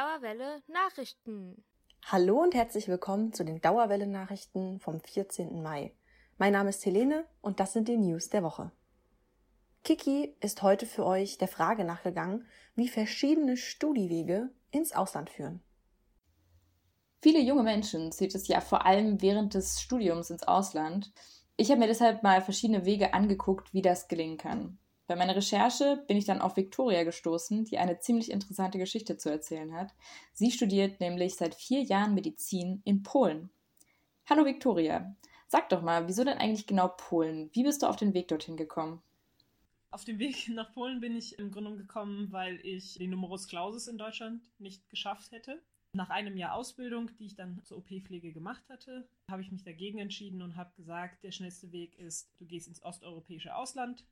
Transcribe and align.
Dauerwelle 0.00 0.62
Nachrichten. 0.66 1.62
Hallo 2.06 2.40
und 2.40 2.54
herzlich 2.54 2.88
willkommen 2.88 3.34
zu 3.34 3.44
den 3.44 3.60
Dauerwelle 3.60 4.06
Nachrichten 4.06 4.80
vom 4.80 4.98
14. 4.98 5.62
Mai. 5.62 5.92
Mein 6.38 6.54
Name 6.54 6.70
ist 6.70 6.86
Helene 6.86 7.26
und 7.42 7.60
das 7.60 7.74
sind 7.74 7.86
die 7.86 7.98
News 7.98 8.30
der 8.30 8.42
Woche. 8.42 8.72
Kiki 9.84 10.34
ist 10.40 10.62
heute 10.62 10.86
für 10.86 11.04
euch 11.04 11.36
der 11.36 11.48
Frage 11.48 11.84
nachgegangen, 11.84 12.46
wie 12.76 12.88
verschiedene 12.88 13.58
Studiewege 13.58 14.48
ins 14.70 14.94
Ausland 14.94 15.28
führen. 15.28 15.62
Viele 17.20 17.40
junge 17.40 17.62
Menschen 17.62 18.10
zieht 18.10 18.34
es 18.34 18.48
ja 18.48 18.62
vor 18.62 18.86
allem 18.86 19.20
während 19.20 19.52
des 19.52 19.82
Studiums 19.82 20.30
ins 20.30 20.44
Ausland. 20.44 21.12
Ich 21.58 21.70
habe 21.70 21.80
mir 21.80 21.88
deshalb 21.88 22.22
mal 22.22 22.40
verschiedene 22.40 22.86
Wege 22.86 23.12
angeguckt, 23.12 23.74
wie 23.74 23.82
das 23.82 24.08
gelingen 24.08 24.38
kann. 24.38 24.78
Bei 25.10 25.16
meiner 25.16 25.34
Recherche 25.34 26.04
bin 26.06 26.16
ich 26.16 26.24
dann 26.24 26.40
auf 26.40 26.56
Victoria 26.56 27.02
gestoßen, 27.02 27.64
die 27.64 27.78
eine 27.78 27.98
ziemlich 27.98 28.30
interessante 28.30 28.78
Geschichte 28.78 29.16
zu 29.16 29.28
erzählen 29.28 29.74
hat. 29.74 29.92
Sie 30.32 30.52
studiert 30.52 31.00
nämlich 31.00 31.34
seit 31.34 31.56
vier 31.56 31.82
Jahren 31.82 32.14
Medizin 32.14 32.80
in 32.84 33.02
Polen. 33.02 33.50
Hallo 34.26 34.44
Victoria, 34.44 35.16
sag 35.48 35.68
doch 35.70 35.82
mal, 35.82 36.06
wieso 36.06 36.22
denn 36.22 36.38
eigentlich 36.38 36.68
genau 36.68 36.86
Polen? 36.96 37.50
Wie 37.54 37.64
bist 37.64 37.82
du 37.82 37.88
auf 37.88 37.96
den 37.96 38.14
Weg 38.14 38.28
dorthin 38.28 38.56
gekommen? 38.56 39.02
Auf 39.90 40.04
dem 40.04 40.20
Weg 40.20 40.48
nach 40.50 40.72
Polen 40.72 41.00
bin 41.00 41.16
ich 41.16 41.40
im 41.40 41.50
Grunde 41.50 41.76
gekommen, 41.76 42.30
weil 42.30 42.64
ich 42.64 42.94
den 42.94 43.10
Numerus 43.10 43.48
Clausus 43.48 43.88
in 43.88 43.98
Deutschland 43.98 44.48
nicht 44.60 44.88
geschafft 44.90 45.32
hätte. 45.32 45.60
Nach 45.92 46.10
einem 46.10 46.36
Jahr 46.36 46.54
Ausbildung, 46.54 47.10
die 47.18 47.26
ich 47.26 47.34
dann 47.34 47.60
zur 47.64 47.78
OP-Pflege 47.78 48.32
gemacht 48.32 48.62
hatte, 48.68 49.08
habe 49.28 49.42
ich 49.42 49.50
mich 49.50 49.64
dagegen 49.64 49.98
entschieden 49.98 50.40
und 50.40 50.54
habe 50.54 50.70
gesagt, 50.76 51.24
der 51.24 51.32
schnellste 51.32 51.72
Weg 51.72 51.98
ist, 51.98 52.30
du 52.38 52.46
gehst 52.46 52.68
ins 52.68 52.80
osteuropäische 52.84 53.56
Ausland, 53.56 54.04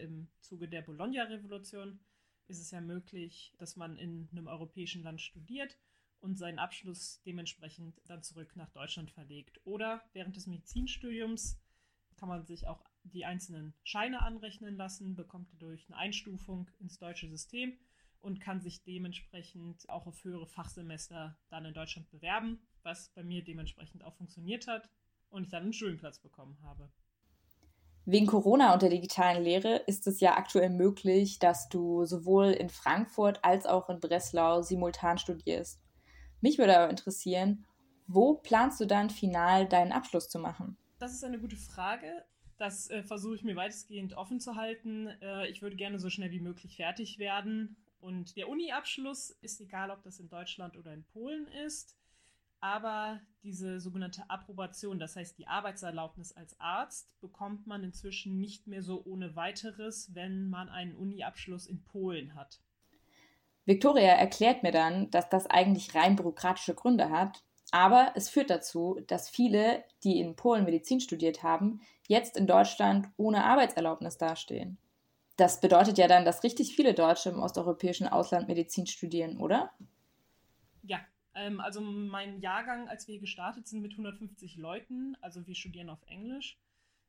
im 0.00 0.28
Zuge 0.40 0.68
der 0.68 0.82
Bologna-Revolution 0.82 2.00
ist 2.48 2.60
es 2.60 2.70
ja 2.70 2.80
möglich, 2.80 3.54
dass 3.58 3.76
man 3.76 3.98
in 3.98 4.28
einem 4.30 4.46
europäischen 4.46 5.02
Land 5.02 5.20
studiert 5.20 5.78
und 6.20 6.36
seinen 6.36 6.58
Abschluss 6.58 7.20
dementsprechend 7.24 8.00
dann 8.06 8.22
zurück 8.22 8.56
nach 8.56 8.70
Deutschland 8.70 9.10
verlegt. 9.10 9.60
Oder 9.64 10.02
während 10.12 10.36
des 10.36 10.46
Medizinstudiums 10.46 11.60
kann 12.16 12.28
man 12.28 12.46
sich 12.46 12.66
auch 12.66 12.82
die 13.04 13.24
einzelnen 13.24 13.74
Scheine 13.84 14.22
anrechnen 14.22 14.76
lassen, 14.76 15.14
bekommt 15.14 15.52
dadurch 15.52 15.86
eine 15.88 15.96
Einstufung 15.96 16.70
ins 16.78 16.98
deutsche 16.98 17.28
System 17.28 17.76
und 18.20 18.40
kann 18.40 18.60
sich 18.60 18.82
dementsprechend 18.82 19.88
auch 19.88 20.06
auf 20.06 20.24
höhere 20.24 20.46
Fachsemester 20.46 21.38
dann 21.48 21.64
in 21.64 21.74
Deutschland 21.74 22.10
bewerben, 22.10 22.60
was 22.82 23.10
bei 23.10 23.22
mir 23.22 23.44
dementsprechend 23.44 24.02
auch 24.02 24.16
funktioniert 24.16 24.66
hat 24.66 24.90
und 25.28 25.44
ich 25.44 25.50
dann 25.50 25.64
einen 25.64 25.72
Studienplatz 25.72 26.18
bekommen 26.18 26.60
habe. 26.62 26.90
Wegen 28.08 28.28
Corona 28.28 28.72
und 28.72 28.82
der 28.82 28.90
digitalen 28.90 29.42
Lehre 29.42 29.78
ist 29.88 30.06
es 30.06 30.20
ja 30.20 30.36
aktuell 30.36 30.70
möglich, 30.70 31.40
dass 31.40 31.68
du 31.68 32.04
sowohl 32.04 32.52
in 32.52 32.68
Frankfurt 32.68 33.44
als 33.44 33.66
auch 33.66 33.90
in 33.90 33.98
Breslau 33.98 34.62
simultan 34.62 35.18
studierst. 35.18 35.82
Mich 36.40 36.56
würde 36.56 36.78
aber 36.78 36.88
interessieren, 36.88 37.66
wo 38.06 38.34
planst 38.34 38.80
du 38.80 38.86
dann 38.86 39.10
final 39.10 39.66
deinen 39.66 39.90
Abschluss 39.90 40.28
zu 40.28 40.38
machen? 40.38 40.76
Das 41.00 41.14
ist 41.14 41.24
eine 41.24 41.40
gute 41.40 41.56
Frage. 41.56 42.24
Das 42.58 42.88
äh, 42.90 43.02
versuche 43.02 43.34
ich 43.34 43.42
mir 43.42 43.56
weitestgehend 43.56 44.16
offen 44.16 44.38
zu 44.38 44.54
halten. 44.54 45.08
Äh, 45.20 45.48
ich 45.48 45.60
würde 45.60 45.74
gerne 45.74 45.98
so 45.98 46.08
schnell 46.08 46.30
wie 46.30 46.38
möglich 46.38 46.76
fertig 46.76 47.18
werden. 47.18 47.76
Und 47.98 48.36
der 48.36 48.48
Uni-Abschluss 48.48 49.30
ist 49.40 49.60
egal, 49.60 49.90
ob 49.90 50.04
das 50.04 50.20
in 50.20 50.28
Deutschland 50.28 50.76
oder 50.76 50.94
in 50.94 51.02
Polen 51.06 51.48
ist 51.66 51.96
aber 52.66 53.20
diese 53.44 53.78
sogenannte 53.78 54.28
Approbation, 54.28 54.98
das 54.98 55.14
heißt 55.14 55.38
die 55.38 55.46
Arbeitserlaubnis 55.46 56.32
als 56.32 56.58
Arzt, 56.58 57.08
bekommt 57.20 57.68
man 57.68 57.84
inzwischen 57.84 58.40
nicht 58.40 58.66
mehr 58.66 58.82
so 58.82 59.04
ohne 59.04 59.36
weiteres, 59.36 60.12
wenn 60.14 60.50
man 60.50 60.68
einen 60.68 60.96
Uni-Abschluss 60.96 61.68
in 61.68 61.84
Polen 61.84 62.34
hat. 62.34 62.60
Victoria 63.66 64.14
erklärt 64.14 64.64
mir 64.64 64.72
dann, 64.72 65.12
dass 65.12 65.28
das 65.28 65.46
eigentlich 65.46 65.94
rein 65.94 66.16
bürokratische 66.16 66.74
Gründe 66.74 67.10
hat, 67.10 67.44
aber 67.70 68.10
es 68.16 68.28
führt 68.28 68.50
dazu, 68.50 69.00
dass 69.06 69.30
viele, 69.30 69.84
die 70.02 70.18
in 70.18 70.34
Polen 70.34 70.64
Medizin 70.64 70.98
studiert 70.98 71.44
haben, 71.44 71.80
jetzt 72.08 72.36
in 72.36 72.48
Deutschland 72.48 73.08
ohne 73.16 73.44
Arbeitserlaubnis 73.44 74.18
dastehen. 74.18 74.76
Das 75.36 75.60
bedeutet 75.60 75.98
ja 75.98 76.08
dann, 76.08 76.24
dass 76.24 76.42
richtig 76.42 76.74
viele 76.74 76.94
Deutsche 76.94 77.28
im 77.28 77.38
osteuropäischen 77.40 78.08
Ausland 78.08 78.48
Medizin 78.48 78.88
studieren, 78.88 79.38
oder? 79.38 79.70
Ja, 80.82 80.98
ähm, 81.36 81.60
also 81.60 81.80
mein 81.80 82.40
Jahrgang, 82.40 82.88
als 82.88 83.06
wir 83.06 83.20
gestartet 83.20 83.68
sind 83.68 83.82
mit 83.82 83.92
150 83.92 84.56
Leuten, 84.56 85.16
also 85.20 85.46
wir 85.46 85.54
studieren 85.54 85.90
auf 85.90 86.02
Englisch, 86.06 86.58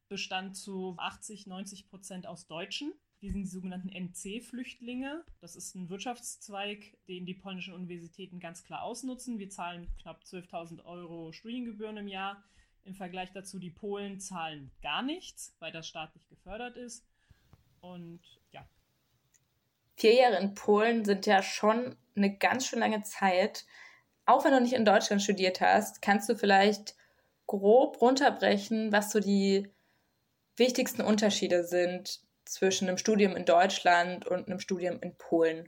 bestand 0.10 0.56
zu 0.58 0.96
80, 0.98 1.48
90 1.48 1.90
Prozent 1.90 2.28
aus 2.28 2.46
Deutschen. 2.46 2.94
Wir 3.20 3.32
sind 3.32 3.44
die 3.44 3.50
sogenannten 3.50 3.90
NC-Flüchtlinge. 3.90 5.24
Das 5.40 5.56
ist 5.56 5.74
ein 5.76 5.90
Wirtschaftszweig, 5.90 6.98
den 7.08 7.26
die 7.26 7.34
polnischen 7.34 7.74
Universitäten 7.74 8.40
ganz 8.40 8.64
klar 8.64 8.84
ausnutzen. 8.84 9.40
Wir 9.40 9.50
zahlen 9.50 9.88
knapp 10.02 10.22
12.000 10.24 10.86
Euro 10.86 11.32
Studiengebühren 11.32 11.98
im 11.98 12.08
Jahr. 12.08 12.44
Im 12.84 12.94
Vergleich 12.94 13.32
dazu, 13.32 13.60
die 13.60 13.72
Polen 13.72 14.20
zahlen 14.20 14.72
gar 14.82 15.02
nichts, 15.02 15.56
weil 15.60 15.72
das 15.72 15.88
staatlich 15.88 16.28
gefördert 16.28 16.78
ist. 16.78 17.06
Und 17.82 18.22
ja. 18.52 18.68
Vier 19.96 20.14
Jahre 20.14 20.38
in 20.38 20.54
Polen 20.54 21.04
sind 21.04 21.26
ja 21.26 21.42
schon 21.42 21.96
eine 22.16 22.38
ganz 22.38 22.68
schön 22.68 22.80
lange 22.80 23.02
Zeit 23.04 23.66
auch 24.28 24.46
wenn 24.46 24.52
du 24.52 24.62
nicht 24.62 24.74
in 24.74 24.86
Deutschland 24.86 25.22
studiert 25.22 25.62
hast, 25.62 26.02
kannst 26.02 26.30
du 26.30 26.36
vielleicht 26.36 26.96
grob 27.48 28.02
runterbrechen, 28.02 28.92
was 28.92 29.12
so 29.12 29.20
die 29.20 29.72
wichtigsten 30.58 31.02
Unterschiede 31.02 31.64
sind 31.64 32.22
zwischen 32.46 32.88
einem 32.88 32.98
Studium 32.98 33.36
in 33.36 33.46
Deutschland 33.46 34.26
und 34.28 34.48
einem 34.48 34.60
Studium 34.60 35.00
in 35.02 35.18
Polen? 35.18 35.68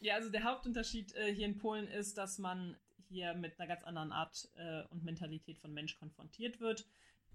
Ja, 0.00 0.16
also 0.16 0.30
der 0.30 0.42
Hauptunterschied 0.42 1.14
äh, 1.14 1.32
hier 1.32 1.46
in 1.46 1.58
Polen 1.58 1.86
ist, 1.86 2.18
dass 2.18 2.38
man 2.38 2.76
hier 3.08 3.34
mit 3.34 3.58
einer 3.58 3.68
ganz 3.68 3.84
anderen 3.84 4.10
Art 4.10 4.48
äh, 4.56 4.82
und 4.90 5.04
Mentalität 5.04 5.58
von 5.58 5.72
Mensch 5.72 5.96
konfrontiert 5.96 6.60
wird. 6.60 6.86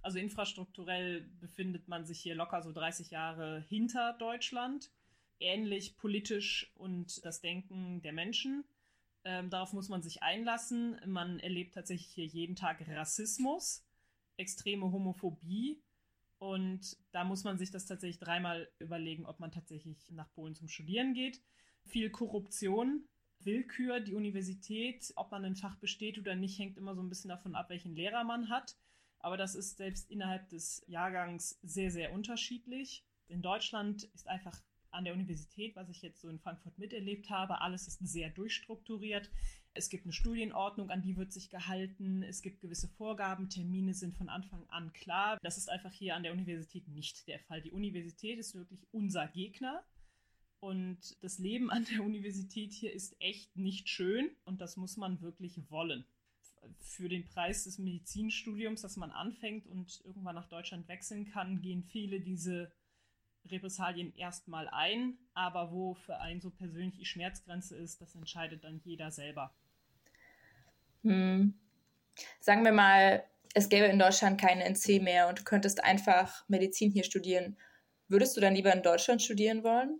Also 0.02 0.20
infrastrukturell 0.20 1.22
befindet 1.40 1.88
man 1.88 2.06
sich 2.06 2.20
hier 2.20 2.36
locker 2.36 2.62
so 2.62 2.74
30 2.74 3.10
Jahre 3.10 3.64
hinter 3.70 4.14
Deutschland. 4.20 4.92
Ähnlich 5.40 5.96
politisch 5.98 6.72
und 6.76 7.24
das 7.26 7.42
Denken 7.42 8.02
der 8.02 8.12
Menschen. 8.12 8.66
Ähm, 9.28 9.50
darauf 9.50 9.74
muss 9.74 9.90
man 9.90 10.02
sich 10.02 10.24
einlassen. 10.24 11.02
Man 11.06 11.40
erlebt 11.40 11.74
tatsächlich 11.74 12.08
hier 12.08 12.26
jeden 12.26 12.56
Tag 12.56 12.88
Rassismus, 12.88 13.86
extreme 14.38 14.90
Homophobie. 14.90 15.84
Und 16.38 16.96
da 17.12 17.26
muss 17.26 17.44
man 17.44 17.58
sich 17.58 17.70
das 17.70 17.86
tatsächlich 17.86 18.20
dreimal 18.20 18.72
überlegen, 18.80 19.26
ob 19.26 19.42
man 19.42 19.52
tatsächlich 19.52 20.10
nach 20.12 20.32
Polen 20.32 20.56
zum 20.56 20.70
Studieren 20.70 21.14
geht. 21.14 21.42
Viel 21.88 22.10
Korruption, 22.10 23.06
Willkür, 23.40 24.00
die 24.00 24.14
Universität, 24.14 25.12
ob 25.18 25.30
man 25.32 25.44
ein 25.44 25.58
Fach 25.58 25.76
besteht 25.76 26.18
oder 26.18 26.36
nicht, 26.36 26.58
hängt 26.58 26.78
immer 26.78 26.96
so 26.96 27.04
ein 27.04 27.10
bisschen 27.10 27.30
davon 27.30 27.54
ab, 27.54 27.70
welchen 27.70 27.96
Lehrer 27.98 28.24
man 28.24 28.48
hat. 28.48 28.78
Aber 29.20 29.36
das 29.36 29.56
ist 29.56 29.76
selbst 29.76 30.10
innerhalb 30.10 30.48
des 30.48 30.86
Jahrgangs 30.88 31.60
sehr, 31.64 31.92
sehr 31.92 32.14
unterschiedlich. 32.14 33.04
In 33.28 33.42
Deutschland 33.42 34.06
ist 34.14 34.30
einfach 34.30 34.58
an 34.92 35.04
der 35.04 35.14
Universität, 35.14 35.76
was 35.76 35.90
ich 35.90 36.02
jetzt 36.02 36.22
so 36.22 36.30
in 36.30 36.40
Frankfurt 36.40 36.78
miterlebt 36.78 37.30
habe. 37.30 37.62
Alles 37.62 37.88
ist 37.88 38.00
sehr 38.08 38.30
durchstrukturiert. 38.30 39.30
Es 39.74 39.90
gibt 39.90 40.06
eine 40.06 40.14
Studienordnung, 40.14 40.90
an 40.90 41.02
die 41.02 41.18
wird 41.18 41.32
sich 41.32 41.50
gehalten. 41.50 42.24
Es 42.24 42.42
gibt 42.42 42.62
gewisse 42.62 42.88
Vorgaben, 42.88 43.50
Termine 43.50 43.94
sind 43.94 44.16
von 44.16 44.28
Anfang 44.28 44.66
an 44.70 44.92
klar. 44.94 45.38
Das 45.44 45.58
ist 45.58 45.70
einfach 45.70 45.92
hier 45.92 46.16
an 46.16 46.24
der 46.24 46.34
Universität 46.34 46.88
nicht 46.88 47.28
der 47.28 47.40
Fall. 47.40 47.62
Die 47.62 47.72
Universität 47.72 48.40
ist 48.40 48.56
wirklich 48.56 48.88
unser 48.92 49.28
Gegner. 49.28 49.84
Und 50.60 51.16
das 51.22 51.38
Leben 51.38 51.70
an 51.70 51.86
der 51.86 52.04
Universität 52.04 52.74
hier 52.74 52.92
ist 52.92 53.16
echt 53.20 53.56
nicht 53.56 53.90
schön 53.90 54.32
und 54.44 54.60
das 54.62 54.76
muss 54.78 54.98
man 54.98 55.22
wirklich 55.22 55.60
wollen. 55.70 56.06
Für 56.80 57.08
den 57.08 57.26
Preis 57.26 57.66
des 57.66 57.78
Medizinstudiums, 57.78 58.82
das 58.82 58.98
man 58.98 59.12
anfängt 59.12 59.68
und 59.68 60.02
irgendwann 60.04 60.36
nach 60.36 60.50
Deutschland 60.50 60.88
wechseln 60.88 61.26
kann, 61.26 61.62
gehen 61.62 61.84
viele 61.84 62.20
diese 62.20 62.72
Repressalien 63.52 64.14
erstmal 64.16 64.68
ein, 64.70 65.18
aber 65.34 65.72
wo 65.72 65.94
für 65.94 66.20
einen 66.20 66.42
so 66.42 66.50
persönlich 66.50 66.96
die 66.96 67.06
Schmerzgrenze 67.06 67.76
ist, 67.76 68.02
das 68.02 68.16
entscheidet 68.16 68.64
dann 68.64 68.82
jeder 68.84 69.12
selber. 69.12 69.54
Hm. 71.04 71.54
Sagen 72.40 72.64
wir 72.66 72.72
mal, 72.72 73.24
es 73.54 73.70
gäbe 73.70 73.86
in 73.86 74.00
Deutschland 74.00 74.40
keine 74.40 74.64
NC 74.66 75.02
mehr 75.02 75.28
und 75.28 75.40
du 75.40 75.44
könntest 75.44 75.84
einfach 75.84 76.48
Medizin 76.48 76.92
hier 76.92 77.04
studieren. 77.04 77.58
Würdest 78.08 78.38
du 78.38 78.42
dann 78.42 78.56
lieber 78.56 78.74
in 78.74 78.84
Deutschland 78.84 79.22
studieren 79.22 79.64
wollen? 79.64 80.00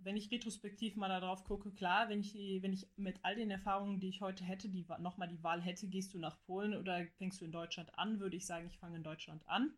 Wenn 0.00 0.16
ich 0.16 0.30
retrospektiv 0.30 0.96
mal 0.96 1.08
darauf 1.08 1.44
gucke, 1.44 1.70
klar, 1.72 2.08
wenn 2.08 2.20
ich, 2.20 2.34
wenn 2.34 2.72
ich 2.72 2.86
mit 2.96 3.18
all 3.22 3.34
den 3.34 3.50
Erfahrungen, 3.50 4.00
die 4.00 4.08
ich 4.08 4.20
heute 4.20 4.44
hätte, 4.44 4.68
die, 4.68 4.86
nochmal 5.00 5.28
die 5.28 5.42
Wahl 5.42 5.60
hätte, 5.60 5.88
gehst 5.88 6.14
du 6.14 6.18
nach 6.18 6.40
Polen 6.46 6.74
oder 6.74 7.04
fängst 7.18 7.40
du 7.40 7.44
in 7.44 7.52
Deutschland 7.52 7.98
an, 7.98 8.20
würde 8.20 8.36
ich 8.36 8.46
sagen, 8.46 8.68
ich 8.68 8.78
fange 8.78 8.96
in 8.96 9.02
Deutschland 9.02 9.42
an. 9.46 9.72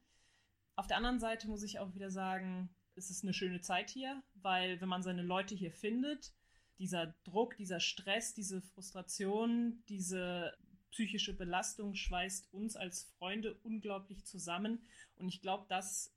Auf 0.77 0.87
der 0.87 0.97
anderen 0.97 1.21
Seite 1.21 1.49
muss 1.49 1.63
ich 1.63 1.79
auch 1.79 1.95
wieder 1.95 2.11
sagen, 2.11 2.71
es 2.95 3.11
ist 3.11 3.23
eine 3.23 3.35
schöne 3.35 3.61
Zeit 3.61 3.91
hier, 3.91 4.23
weil 4.35 4.81
wenn 4.81 4.89
man 4.89 5.03
seine 5.03 5.23
Leute 5.23 5.55
hier 5.55 5.73
findet, 5.73 6.33
dieser 6.79 7.15
Druck, 7.25 7.57
dieser 7.57 7.81
Stress, 7.81 8.35
diese 8.35 8.63
Frustration, 8.63 9.83
diese 9.89 10.55
psychische 10.91 11.37
Belastung 11.37 11.95
schweißt 11.95 12.53
uns 12.53 12.77
als 12.77 13.05
Freunde 13.19 13.55
unglaublich 13.63 14.25
zusammen. 14.25 14.87
Und 15.17 15.29
ich 15.29 15.41
glaube, 15.41 15.67
das 15.69 16.13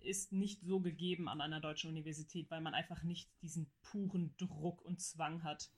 ist 0.00 0.32
nicht 0.32 0.62
so 0.62 0.80
gegeben 0.80 1.28
an 1.28 1.40
einer 1.40 1.60
deutschen 1.60 1.90
Universität, 1.90 2.50
weil 2.50 2.60
man 2.60 2.74
einfach 2.74 3.02
nicht 3.02 3.30
diesen 3.42 3.70
puren 3.82 4.34
Druck 4.36 4.82
und 4.82 5.00
Zwang 5.00 5.42
hat. 5.44 5.70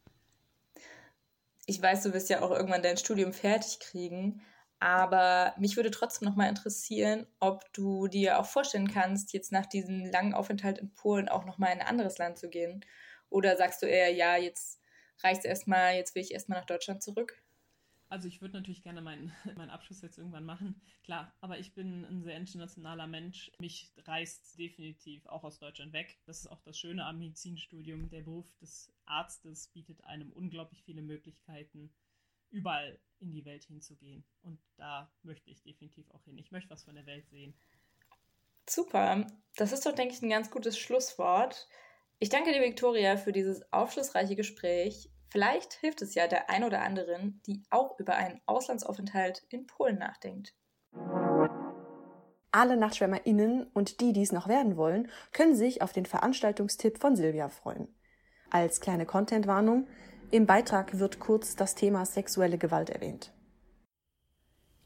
Ich 1.67 1.81
weiß, 1.81 2.03
du 2.03 2.13
wirst 2.13 2.31
ja 2.31 2.43
auch 2.43 2.51
irgendwann 2.51 2.83
dein 2.83 2.97
Studium 2.97 3.33
fertig 3.33 3.79
kriegen. 3.81 4.43
Aber 4.81 5.55
mich 5.59 5.77
würde 5.77 5.91
trotzdem 5.91 6.27
noch 6.27 6.37
mal 6.37 6.49
interessieren, 6.49 7.27
ob 7.39 7.71
du 7.75 8.09
dir 8.09 8.41
auch 8.41 8.47
vorstellen 8.47 8.89
kannst, 8.89 9.35
jetzt 9.35 9.53
nach 9.53 9.67
diesem 9.67 10.07
langen 10.07 10.33
Aufenthalt 10.33 10.79
in 10.79 10.95
Polen 10.95 11.29
auch 11.29 11.45
noch 11.45 11.59
mal 11.59 11.67
in 11.67 11.81
ein 11.81 11.87
anderes 11.87 12.17
Land 12.17 12.39
zu 12.39 12.49
gehen. 12.49 12.83
Oder 13.29 13.59
sagst 13.59 13.83
du 13.83 13.87
eher, 13.87 14.11
ja, 14.11 14.39
jetzt 14.39 14.81
reicht 15.23 15.41
es 15.41 15.45
erstmal, 15.45 15.97
jetzt 15.97 16.15
will 16.15 16.23
ich 16.23 16.33
erstmal 16.33 16.59
nach 16.59 16.67
Deutschland 16.67 17.03
zurück? 17.03 17.43
Also 18.09 18.27
ich 18.27 18.41
würde 18.41 18.55
natürlich 18.55 18.83
gerne 18.83 19.03
meinen, 19.03 19.33
meinen 19.57 19.69
Abschluss 19.69 20.01
jetzt 20.01 20.17
irgendwann 20.17 20.47
machen. 20.47 20.81
Klar, 21.05 21.33
aber 21.41 21.59
ich 21.59 21.75
bin 21.75 22.07
ein 22.07 22.23
sehr 22.23 22.37
internationaler 22.37 23.07
Mensch. 23.07 23.53
Mich 23.61 23.93
reißt 24.07 24.59
definitiv 24.59 25.27
auch 25.27 25.45
aus 25.45 25.59
Deutschland 25.59 25.93
weg. 25.93 26.19
Das 26.25 26.41
ist 26.41 26.47
auch 26.47 26.63
das 26.63 26.79
Schöne 26.79 27.05
am 27.05 27.19
Medizinstudium. 27.19 28.09
Der 28.09 28.23
Beruf 28.23 28.51
des 28.63 28.91
Arztes 29.05 29.69
bietet 29.69 30.03
einem 30.05 30.33
unglaublich 30.33 30.83
viele 30.83 31.03
Möglichkeiten, 31.03 31.93
überall 32.51 32.99
in 33.21 33.33
die 33.33 33.45
Welt 33.45 33.65
hinzugehen. 33.65 34.25
Und 34.43 34.61
da 34.77 35.13
möchte 35.23 35.51
ich 35.51 35.63
definitiv 35.63 36.11
auch 36.11 36.25
hin. 36.25 36.39
Ich 36.39 36.51
möchte 36.51 36.71
was 36.71 36.85
von 36.85 36.95
der 36.95 37.07
Welt 37.07 37.29
sehen. 37.29 37.55
Super. 38.69 39.27
Das 39.57 39.73
ist 39.73 39.85
doch, 39.87 39.93
denke 39.93 40.15
ich, 40.15 40.23
ein 40.23 40.31
ganz 40.31 40.51
gutes 40.51 40.79
Schlusswort. 40.79 41.69
Ich 42.19 42.29
danke 42.29 42.53
dir, 42.53 42.63
Viktoria, 42.63 43.17
für 43.17 43.33
dieses 43.33 43.63
aufschlussreiche 43.73 44.37
Gespräch. 44.37 45.11
Vielleicht 45.31 45.75
hilft 45.75 46.03
es 46.03 46.15
ja 46.15 46.27
der 46.27 46.51
ein 46.51 46.65
oder 46.65 46.83
anderen, 46.83 47.41
die 47.47 47.63
auch 47.71 47.99
über 47.99 48.17
einen 48.17 48.41
Auslandsaufenthalt 48.47 49.45
in 49.49 49.67
Polen 49.67 49.99
nachdenkt. 49.99 50.55
Alle 52.53 52.77
NachtschwärmerInnen 52.77 53.69
und 53.73 54.01
die, 54.01 54.13
die 54.13 54.23
es 54.23 54.33
noch 54.33 54.49
werden 54.49 54.77
wollen, 54.77 55.09
können 55.33 55.55
sich 55.55 55.83
auf 55.83 55.93
den 55.93 56.05
Veranstaltungstipp 56.05 56.99
von 56.99 57.15
Silvia 57.15 57.49
freuen. 57.49 57.95
Als 58.51 58.81
kleine 58.81 59.07
Contentwarnung, 59.07 59.87
im 60.31 60.47
Beitrag 60.47 60.99
wird 60.99 61.19
kurz 61.19 61.57
das 61.57 61.75
Thema 61.75 62.05
sexuelle 62.07 62.59
Gewalt 62.59 62.91
erwähnt. 62.91 63.33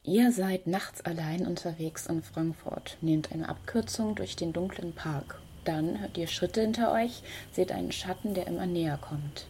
Ihr 0.03 0.33
seid 0.33 0.67
nachts 0.67 1.01
allein 1.01 1.47
unterwegs 1.47 2.07
in 2.07 2.23
Frankfurt, 2.23 2.99
nehmt 3.01 3.33
eine 3.33 3.49
Abkürzung 3.49 4.15
durch 4.15 4.37
den 4.37 4.53
dunklen 4.53 4.95
Park. 4.95 5.41
Dann 5.65 6.01
hört 6.01 6.19
ihr 6.19 6.27
Schritte 6.27 6.61
hinter 6.61 6.93
euch, 6.93 7.23
seht 7.53 7.73
einen 7.73 7.91
Schatten, 7.91 8.35
der 8.35 8.47
immer 8.47 8.67
näher 8.67 8.99
kommt. 8.99 9.47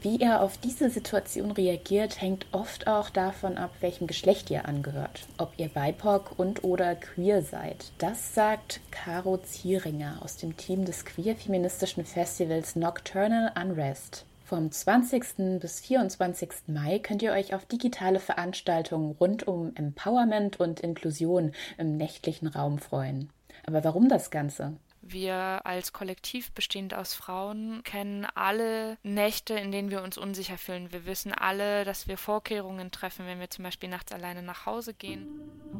Wie 0.00 0.16
ihr 0.16 0.40
auf 0.40 0.56
diese 0.58 0.90
Situation 0.90 1.50
reagiert, 1.50 2.20
hängt 2.20 2.46
oft 2.52 2.86
auch 2.86 3.10
davon 3.10 3.58
ab, 3.58 3.72
welchem 3.80 4.06
Geschlecht 4.06 4.48
ihr 4.48 4.64
angehört. 4.66 5.26
Ob 5.38 5.52
ihr 5.56 5.68
BIPOC 5.68 6.38
und 6.38 6.62
oder 6.62 6.94
queer 6.94 7.42
seid. 7.42 7.90
Das 7.98 8.32
sagt 8.32 8.80
Caro 8.92 9.38
Zieringer 9.38 10.20
aus 10.22 10.36
dem 10.36 10.56
Team 10.56 10.84
des 10.84 11.04
queer-feministischen 11.04 12.04
Festivals 12.04 12.76
Nocturnal 12.76 13.52
Unrest. 13.60 14.24
Vom 14.48 14.72
20. 14.72 15.60
bis 15.60 15.80
24. 15.80 16.68
Mai 16.68 17.00
könnt 17.00 17.20
ihr 17.20 17.32
euch 17.32 17.52
auf 17.52 17.66
digitale 17.66 18.18
Veranstaltungen 18.18 19.14
rund 19.20 19.46
um 19.46 19.72
Empowerment 19.74 20.58
und 20.58 20.80
Inklusion 20.80 21.52
im 21.76 21.98
nächtlichen 21.98 22.48
Raum 22.48 22.78
freuen. 22.78 23.28
Aber 23.66 23.84
warum 23.84 24.08
das 24.08 24.30
Ganze? 24.30 24.78
Wir 25.10 25.60
als 25.64 25.94
Kollektiv 25.94 26.52
bestehend 26.52 26.92
aus 26.92 27.14
Frauen 27.14 27.82
kennen 27.82 28.26
alle 28.34 28.98
Nächte, 29.02 29.54
in 29.54 29.72
denen 29.72 29.90
wir 29.90 30.02
uns 30.02 30.18
unsicher 30.18 30.58
fühlen. 30.58 30.92
Wir 30.92 31.06
wissen 31.06 31.32
alle, 31.32 31.84
dass 31.86 32.08
wir 32.08 32.18
Vorkehrungen 32.18 32.90
treffen, 32.90 33.26
wenn 33.26 33.40
wir 33.40 33.48
zum 33.48 33.64
Beispiel 33.64 33.88
nachts 33.88 34.12
alleine 34.12 34.42
nach 34.42 34.66
Hause 34.66 34.92
gehen. 34.92 35.26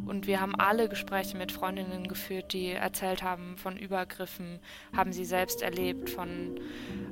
Und 0.06 0.26
wir 0.26 0.40
haben 0.40 0.54
alle 0.54 0.88
Gespräche 0.88 1.36
mit 1.36 1.52
Freundinnen 1.52 2.08
geführt, 2.08 2.54
die 2.54 2.70
erzählt 2.70 3.22
haben 3.22 3.58
von 3.58 3.76
Übergriffen, 3.76 4.60
haben 4.96 5.12
sie 5.12 5.26
selbst 5.26 5.60
erlebt, 5.60 6.08
von 6.08 6.58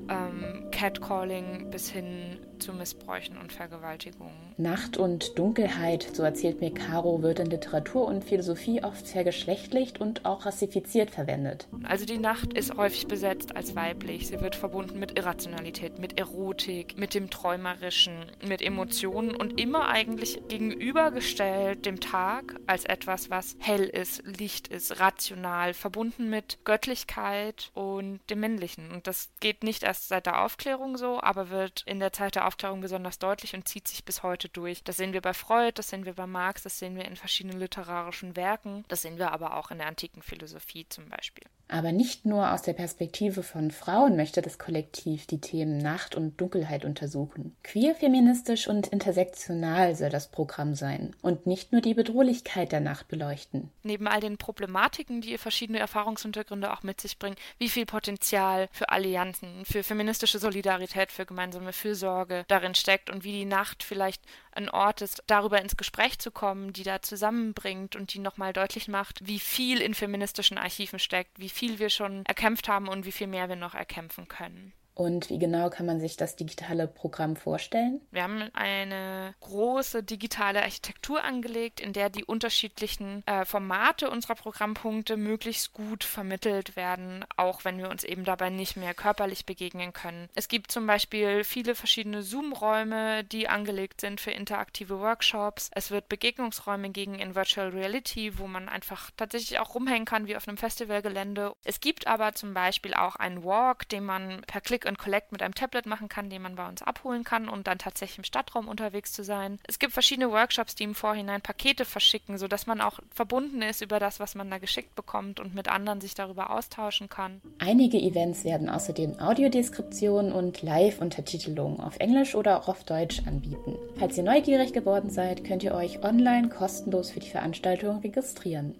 ähm, 0.08 0.68
Catcalling 0.70 1.70
bis 1.70 1.90
hin 1.90 2.38
zu 2.58 2.72
Missbräuchen 2.72 3.36
und 3.36 3.52
Vergewaltigungen. 3.52 4.34
Nacht 4.56 4.96
und 4.96 5.38
Dunkelheit, 5.38 6.08
so 6.14 6.22
erzählt 6.22 6.62
mir 6.62 6.72
Caro, 6.72 7.22
wird 7.22 7.38
in 7.38 7.50
Literatur 7.50 8.06
und 8.06 8.24
Philosophie 8.24 8.82
oft 8.82 9.06
vergeschlechtlicht 9.06 10.00
und 10.00 10.24
auch 10.24 10.46
rassifiziert 10.46 11.10
verwendet. 11.10 11.68
Also 11.84 12.05
die 12.06 12.18
Nacht 12.18 12.52
ist 12.52 12.76
häufig 12.76 13.08
besetzt 13.08 13.56
als 13.56 13.74
weiblich. 13.74 14.28
Sie 14.28 14.40
wird 14.40 14.54
verbunden 14.54 14.98
mit 14.98 15.18
Irrationalität, 15.18 15.98
mit 15.98 16.18
Erotik, 16.18 16.96
mit 16.96 17.14
dem 17.14 17.30
Träumerischen, 17.30 18.30
mit 18.42 18.62
Emotionen 18.62 19.34
und 19.34 19.60
immer 19.60 19.88
eigentlich 19.88 20.40
gegenübergestellt 20.48 21.84
dem 21.84 21.98
Tag 21.98 22.54
als 22.66 22.84
etwas, 22.84 23.28
was 23.28 23.56
hell 23.58 23.84
ist, 23.84 24.22
Licht 24.24 24.68
ist, 24.68 25.00
rational, 25.00 25.74
verbunden 25.74 26.30
mit 26.30 26.58
Göttlichkeit 26.64 27.72
und 27.74 28.20
dem 28.30 28.40
Männlichen. 28.40 28.92
Und 28.92 29.08
das 29.08 29.30
geht 29.40 29.64
nicht 29.64 29.82
erst 29.82 30.08
seit 30.08 30.26
der 30.26 30.44
Aufklärung 30.44 30.96
so, 30.96 31.20
aber 31.20 31.50
wird 31.50 31.82
in 31.86 31.98
der 31.98 32.12
Zeit 32.12 32.36
der 32.36 32.46
Aufklärung 32.46 32.80
besonders 32.80 33.18
deutlich 33.18 33.54
und 33.54 33.66
zieht 33.66 33.88
sich 33.88 34.04
bis 34.04 34.22
heute 34.22 34.48
durch. 34.48 34.84
Das 34.84 34.96
sehen 34.96 35.12
wir 35.12 35.22
bei 35.22 35.34
Freud, 35.34 35.72
das 35.74 35.90
sehen 35.90 36.04
wir 36.04 36.14
bei 36.14 36.26
Marx, 36.26 36.62
das 36.62 36.78
sehen 36.78 36.94
wir 36.94 37.04
in 37.04 37.16
verschiedenen 37.16 37.58
literarischen 37.58 38.36
Werken, 38.36 38.84
das 38.86 39.02
sehen 39.02 39.18
wir 39.18 39.32
aber 39.32 39.56
auch 39.56 39.72
in 39.72 39.78
der 39.78 39.88
antiken 39.88 40.22
Philosophie 40.22 40.86
zum 40.88 41.08
Beispiel. 41.08 41.44
Aber 41.68 41.90
nicht 41.90 42.24
nur 42.24 42.52
aus 42.52 42.62
der 42.62 42.74
Perspektive 42.74 43.42
von 43.42 43.70
Frauen 43.70 44.16
möchte 44.16 44.40
das 44.40 44.58
Kollektiv 44.58 45.26
die 45.26 45.40
Themen 45.40 45.78
Nacht 45.78 46.14
und 46.14 46.40
Dunkelheit 46.40 46.84
untersuchen. 46.84 47.56
Queer, 47.64 47.94
feministisch 47.94 48.68
und 48.68 48.86
intersektional 48.88 49.96
soll 49.96 50.10
das 50.10 50.30
Programm 50.30 50.74
sein 50.74 51.14
und 51.22 51.46
nicht 51.46 51.72
nur 51.72 51.80
die 51.80 51.94
Bedrohlichkeit 51.94 52.70
der 52.70 52.80
Nacht 52.80 53.08
beleuchten. 53.08 53.70
Neben 53.82 54.06
all 54.06 54.20
den 54.20 54.38
Problematiken, 54.38 55.20
die 55.20 55.32
ihr 55.32 55.38
verschiedene 55.38 55.80
Erfahrungshintergründe 55.80 56.72
auch 56.72 56.82
mit 56.84 57.00
sich 57.00 57.18
bringen, 57.18 57.36
wie 57.58 57.68
viel 57.68 57.86
Potenzial 57.86 58.68
für 58.70 58.90
Allianzen, 58.90 59.64
für 59.64 59.82
feministische 59.82 60.38
Solidarität, 60.38 61.10
für 61.10 61.26
gemeinsame 61.26 61.72
Fürsorge 61.72 62.44
darin 62.46 62.74
steckt 62.74 63.10
und 63.10 63.24
wie 63.24 63.32
die 63.32 63.44
Nacht 63.44 63.82
vielleicht 63.82 64.22
ein 64.56 64.68
Ort 64.68 65.02
ist, 65.02 65.22
darüber 65.26 65.60
ins 65.60 65.76
Gespräch 65.76 66.18
zu 66.18 66.30
kommen, 66.30 66.72
die 66.72 66.82
da 66.82 67.02
zusammenbringt 67.02 67.96
und 67.96 68.14
die 68.14 68.18
nochmal 68.18 68.52
deutlich 68.52 68.88
macht, 68.88 69.26
wie 69.26 69.38
viel 69.38 69.80
in 69.80 69.94
feministischen 69.94 70.58
Archiven 70.58 70.98
steckt, 70.98 71.38
wie 71.38 71.48
viel 71.48 71.78
wir 71.78 71.90
schon 71.90 72.24
erkämpft 72.26 72.68
haben 72.68 72.88
und 72.88 73.04
wie 73.04 73.12
viel 73.12 73.26
mehr 73.26 73.48
wir 73.48 73.56
noch 73.56 73.74
erkämpfen 73.74 74.28
können. 74.28 74.72
Und 74.96 75.28
wie 75.28 75.38
genau 75.38 75.68
kann 75.68 75.84
man 75.84 76.00
sich 76.00 76.16
das 76.16 76.36
digitale 76.36 76.88
Programm 76.88 77.36
vorstellen? 77.36 78.00
Wir 78.12 78.22
haben 78.22 78.48
eine 78.54 79.34
große 79.40 80.02
digitale 80.02 80.62
Architektur 80.62 81.22
angelegt, 81.22 81.80
in 81.80 81.92
der 81.92 82.08
die 82.08 82.24
unterschiedlichen 82.24 83.22
äh, 83.26 83.44
Formate 83.44 84.08
unserer 84.08 84.36
Programmpunkte 84.36 85.18
möglichst 85.18 85.74
gut 85.74 86.02
vermittelt 86.02 86.76
werden, 86.76 87.26
auch 87.36 87.66
wenn 87.66 87.76
wir 87.76 87.90
uns 87.90 88.04
eben 88.04 88.24
dabei 88.24 88.48
nicht 88.48 88.78
mehr 88.78 88.94
körperlich 88.94 89.44
begegnen 89.44 89.92
können. 89.92 90.30
Es 90.34 90.48
gibt 90.48 90.72
zum 90.72 90.86
Beispiel 90.86 91.44
viele 91.44 91.74
verschiedene 91.74 92.22
Zoom-Räume, 92.22 93.22
die 93.24 93.48
angelegt 93.48 94.00
sind 94.00 94.18
für 94.18 94.30
interaktive 94.30 94.98
Workshops. 94.98 95.68
Es 95.74 95.90
wird 95.90 96.08
Begegnungsräume 96.08 96.88
gegen 96.88 97.16
in 97.16 97.34
Virtual 97.34 97.68
Reality, 97.68 98.38
wo 98.38 98.46
man 98.46 98.70
einfach 98.70 99.10
tatsächlich 99.18 99.58
auch 99.58 99.74
rumhängen 99.74 100.06
kann 100.06 100.26
wie 100.26 100.36
auf 100.36 100.48
einem 100.48 100.56
Festivalgelände. 100.56 101.52
Es 101.64 101.80
gibt 101.80 102.06
aber 102.06 102.32
zum 102.32 102.54
Beispiel 102.54 102.94
auch 102.94 103.16
einen 103.16 103.44
Walk, 103.44 103.90
den 103.90 104.06
man 104.06 104.40
per 104.46 104.62
Klick 104.62 104.85
and 104.86 104.98
Collect 104.98 105.32
mit 105.32 105.42
einem 105.42 105.54
Tablet 105.54 105.86
machen 105.86 106.08
kann, 106.08 106.30
den 106.30 106.42
man 106.42 106.56
bei 106.56 106.68
uns 106.68 106.82
abholen 106.82 107.24
kann 107.24 107.48
und 107.48 107.66
dann 107.66 107.78
tatsächlich 107.78 108.18
im 108.18 108.24
Stadtraum 108.24 108.68
unterwegs 108.68 109.12
zu 109.12 109.24
sein. 109.24 109.58
Es 109.66 109.78
gibt 109.78 109.92
verschiedene 109.92 110.30
Workshops, 110.30 110.74
die 110.74 110.84
im 110.84 110.94
Vorhinein 110.94 111.42
Pakete 111.42 111.84
verschicken, 111.84 112.38
sodass 112.38 112.66
man 112.66 112.80
auch 112.80 113.00
verbunden 113.10 113.62
ist 113.62 113.82
über 113.82 113.98
das, 113.98 114.20
was 114.20 114.34
man 114.34 114.50
da 114.50 114.58
geschickt 114.58 114.94
bekommt 114.94 115.40
und 115.40 115.54
mit 115.54 115.68
anderen 115.68 116.00
sich 116.00 116.14
darüber 116.14 116.50
austauschen 116.50 117.08
kann. 117.08 117.40
Einige 117.58 117.98
Events 117.98 118.44
werden 118.44 118.68
außerdem 118.68 119.18
Audiodeskriptionen 119.20 120.32
und 120.32 120.62
Live-Untertitelungen 120.62 121.80
auf 121.80 121.96
Englisch 121.98 122.34
oder 122.34 122.60
auch 122.60 122.68
auf 122.68 122.84
Deutsch 122.84 123.22
anbieten. 123.26 123.76
Falls 123.98 124.16
ihr 124.16 124.24
neugierig 124.24 124.72
geworden 124.72 125.10
seid, 125.10 125.44
könnt 125.44 125.62
ihr 125.62 125.74
euch 125.74 126.02
online 126.02 126.48
kostenlos 126.48 127.10
für 127.10 127.20
die 127.20 127.30
Veranstaltung 127.30 127.98
registrieren. 127.98 128.74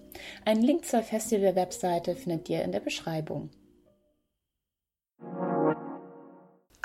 Einen 0.45 0.63
Link 0.63 0.85
zur 0.85 1.03
Festival-Webseite 1.03 2.15
findet 2.15 2.49
ihr 2.49 2.63
in 2.63 2.73
der 2.73 2.81
Beschreibung. 2.81 3.51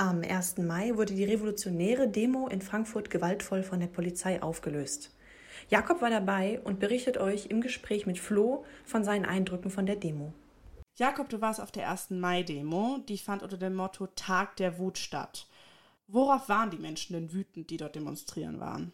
Am 0.01 0.23
1. 0.23 0.57
Mai 0.57 0.97
wurde 0.97 1.13
die 1.13 1.25
revolutionäre 1.25 2.07
Demo 2.07 2.47
in 2.47 2.63
Frankfurt 2.63 3.11
gewaltvoll 3.11 3.61
von 3.61 3.79
der 3.79 3.85
Polizei 3.85 4.41
aufgelöst. 4.41 5.11
Jakob 5.69 6.01
war 6.01 6.09
dabei 6.09 6.59
und 6.63 6.79
berichtet 6.79 7.19
euch 7.19 7.45
im 7.51 7.61
Gespräch 7.61 8.07
mit 8.07 8.17
Flo 8.17 8.65
von 8.83 9.03
seinen 9.03 9.25
Eindrücken 9.25 9.69
von 9.69 9.85
der 9.85 9.97
Demo. 9.97 10.33
Jakob, 10.97 11.29
du 11.29 11.39
warst 11.39 11.61
auf 11.61 11.71
der 11.71 11.87
1. 11.87 12.09
Mai-Demo, 12.09 12.97
die 13.07 13.19
fand 13.19 13.43
unter 13.43 13.57
dem 13.57 13.75
Motto 13.75 14.07
Tag 14.15 14.55
der 14.55 14.79
Wut 14.79 14.97
statt. 14.97 15.45
Worauf 16.07 16.49
waren 16.49 16.71
die 16.71 16.79
Menschen 16.79 17.13
denn 17.13 17.31
wütend, 17.31 17.69
die 17.69 17.77
dort 17.77 17.93
demonstrieren 17.93 18.59
waren? 18.59 18.93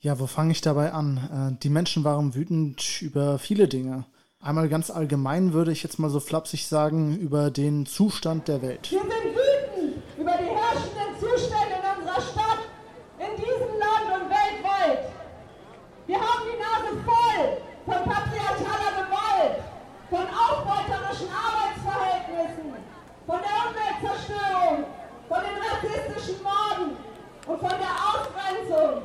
Ja, 0.00 0.18
wo 0.18 0.26
fange 0.26 0.52
ich 0.52 0.62
dabei 0.62 0.94
an? 0.94 1.52
Äh, 1.52 1.62
die 1.62 1.68
Menschen 1.68 2.02
waren 2.02 2.34
wütend 2.34 3.02
über 3.02 3.38
viele 3.38 3.68
Dinge. 3.68 4.06
Einmal 4.44 4.68
ganz 4.68 4.90
allgemein 4.90 5.54
würde 5.54 5.72
ich 5.72 5.82
jetzt 5.82 5.98
mal 5.98 6.10
so 6.10 6.20
flapsig 6.20 6.66
sagen, 6.66 7.16
über 7.16 7.50
den 7.50 7.86
Zustand 7.86 8.46
der 8.46 8.60
Welt. 8.60 8.90
Wir 8.90 9.00
sind 9.00 9.10
wütend 9.10 10.02
über 10.18 10.32
die 10.32 10.52
herrschenden 10.52 11.18
Zustände 11.18 11.80
in 11.80 12.00
unserer 12.00 12.20
Stadt, 12.20 12.60
in 13.18 13.36
diesem 13.36 13.72
Land 13.80 14.06
und 14.12 14.28
weltweit. 14.28 15.08
Wir 16.06 16.20
haben 16.20 16.44
die 16.44 16.60
Nase 16.60 16.92
voll 17.08 17.56
von 17.86 18.04
patriarchaler 18.04 18.92
Gewalt, 19.00 19.64
von 20.10 20.26
ausbeuterischen 20.28 21.28
Arbeitsverhältnissen, 21.32 22.74
von 23.26 23.38
der 23.40 23.56
Umweltzerstörung, 23.64 24.84
von 25.26 25.40
den 25.40 25.56
rassistischen 25.56 26.42
Morden 26.42 26.96
und 27.46 27.60
von 27.60 27.78
der 27.80 27.94
Ausbreitung 27.96 29.02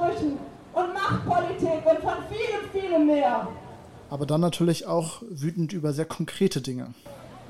Ansprüchen 0.00 0.38
und 0.72 0.94
Machtpolitik 0.94 1.84
und 1.84 1.98
von 2.00 2.16
vielem, 2.28 2.70
vielem 2.72 3.06
mehr. 3.06 3.48
Aber 4.08 4.19
dann 4.30 4.40
natürlich 4.40 4.86
auch 4.86 5.22
wütend 5.28 5.72
über 5.72 5.92
sehr 5.92 6.04
konkrete 6.04 6.60
Dinge. 6.60 6.94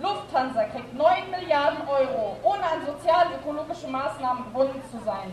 Lufthansa 0.01 0.65
kriegt 0.65 0.95
9 0.95 1.31
Milliarden 1.31 1.87
Euro, 1.87 2.37
ohne 2.43 2.63
an 2.63 2.87
sozial-ökologische 2.87 3.87
Maßnahmen 3.89 4.45
gebunden 4.45 4.81
zu 4.91 4.97
sein. 5.05 5.31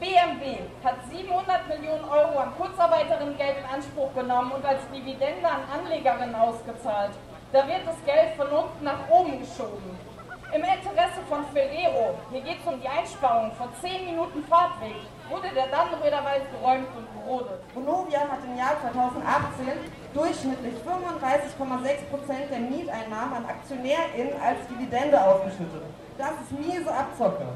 BMW 0.00 0.58
hat 0.82 0.96
700 1.08 1.68
Millionen 1.68 2.04
Euro 2.04 2.36
an 2.40 2.52
Kurzarbeiterinnengeld 2.58 3.58
in 3.58 3.74
Anspruch 3.76 4.12
genommen 4.14 4.50
und 4.50 4.64
als 4.64 4.80
Dividende 4.92 5.46
an 5.46 5.62
Anlegerinnen 5.70 6.34
ausgezahlt. 6.34 7.12
Da 7.52 7.58
wird 7.68 7.86
das 7.86 8.02
Geld 8.04 8.34
von 8.36 8.48
unten 8.48 8.82
nach 8.82 9.08
oben 9.08 9.38
geschoben. 9.38 10.11
Im 10.52 10.60
Interesse 10.60 11.24
von 11.30 11.46
Ferrero, 11.54 12.12
hier 12.30 12.42
geht 12.42 12.60
es 12.60 12.66
um 12.68 12.78
die 12.78 12.86
Einsparung 12.86 13.52
von 13.56 13.72
10 13.80 14.04
Minuten 14.04 14.44
Fahrtweg, 14.44 15.00
wurde 15.30 15.48
der 15.48 15.68
Dannenröder 15.72 16.20
geräumt 16.52 16.92
und 16.92 17.08
gerodet. 17.16 17.64
Vonovia 17.72 18.20
hat 18.28 18.44
im 18.44 18.60
Jahr 18.60 18.76
2018 18.84 19.80
durchschnittlich 20.12 20.76
35,6 20.84 22.04
Prozent 22.12 22.52
der 22.52 22.60
Mieteinnahmen 22.68 23.40
an 23.40 23.46
AktionärInnen 23.48 24.36
als 24.44 24.60
Dividende 24.68 25.16
ausgeschüttet. 25.24 25.88
Das 26.18 26.36
ist 26.44 26.52
miese 26.52 26.92
Abzocke. 26.92 27.48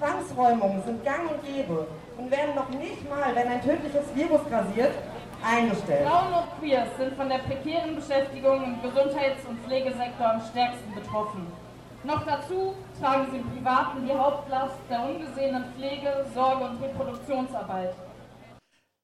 Zwangsräumungen 0.00 0.82
sind 0.84 1.04
gang 1.04 1.28
und 1.28 1.44
gäbe 1.44 1.88
und 2.16 2.30
werden 2.30 2.54
noch 2.56 2.70
nicht 2.70 3.04
mal, 3.04 3.36
wenn 3.36 3.48
ein 3.52 3.60
tödliches 3.60 4.08
Virus 4.16 4.40
grasiert, 4.48 4.96
eingestellt. 5.44 6.08
Frauen 6.08 6.32
und 6.40 6.48
Queers 6.56 6.88
sind 6.96 7.12
von 7.20 7.28
der 7.28 7.44
prekären 7.44 7.96
Beschäftigung 7.96 8.64
im 8.64 8.80
Gesundheits- 8.80 9.44
und 9.44 9.60
Pflegesektor 9.60 10.24
am 10.24 10.40
stärksten 10.40 10.94
betroffen. 10.94 11.59
Noch 12.02 12.24
dazu 12.24 12.74
tragen 12.98 13.30
sie 13.30 13.38
im 13.38 13.50
Privaten 13.50 14.06
die 14.06 14.12
Hauptlast 14.12 14.76
der 14.88 15.02
ungesehenen 15.02 15.64
Pflege, 15.74 16.24
Sorge 16.34 16.64
und 16.64 16.82
Reproduktionsarbeit. 16.82 17.94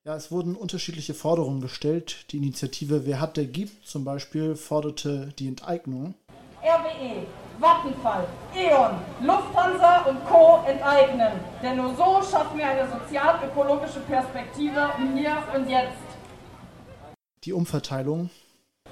Ja, 0.05 0.15
es 0.15 0.31
wurden 0.31 0.57
unterschiedliche 0.57 1.13
Forderungen 1.13 1.61
gestellt. 1.61 2.33
Die 2.33 2.39
Initiative 2.39 3.05
Wer 3.05 3.21
hat, 3.21 3.37
der 3.37 3.47
gibt 3.47 3.87
zum 3.87 4.05
Beispiel 4.05 4.57
forderte 4.57 5.29
die 5.39 5.49
Enteignung. 5.49 6.15
RWE, 6.63 7.27
Vattenfall, 7.59 8.27
E.ON, 8.55 9.27
Lufthansa 9.27 9.99
und 10.07 10.25
Co. 10.27 10.65
enteignen. 10.67 11.33
Denn 11.63 11.77
nur 11.77 11.95
so 11.97 12.23
schaffen 12.23 12.57
wir 12.57 12.67
eine 12.67 12.89
sozial-ökologische 12.89 14.01
Perspektive 14.01 14.91
im 14.97 15.17
Hier 15.17 15.37
und 15.55 15.69
Jetzt. 15.69 15.99
Die 17.45 17.53
Umverteilung. 17.53 18.31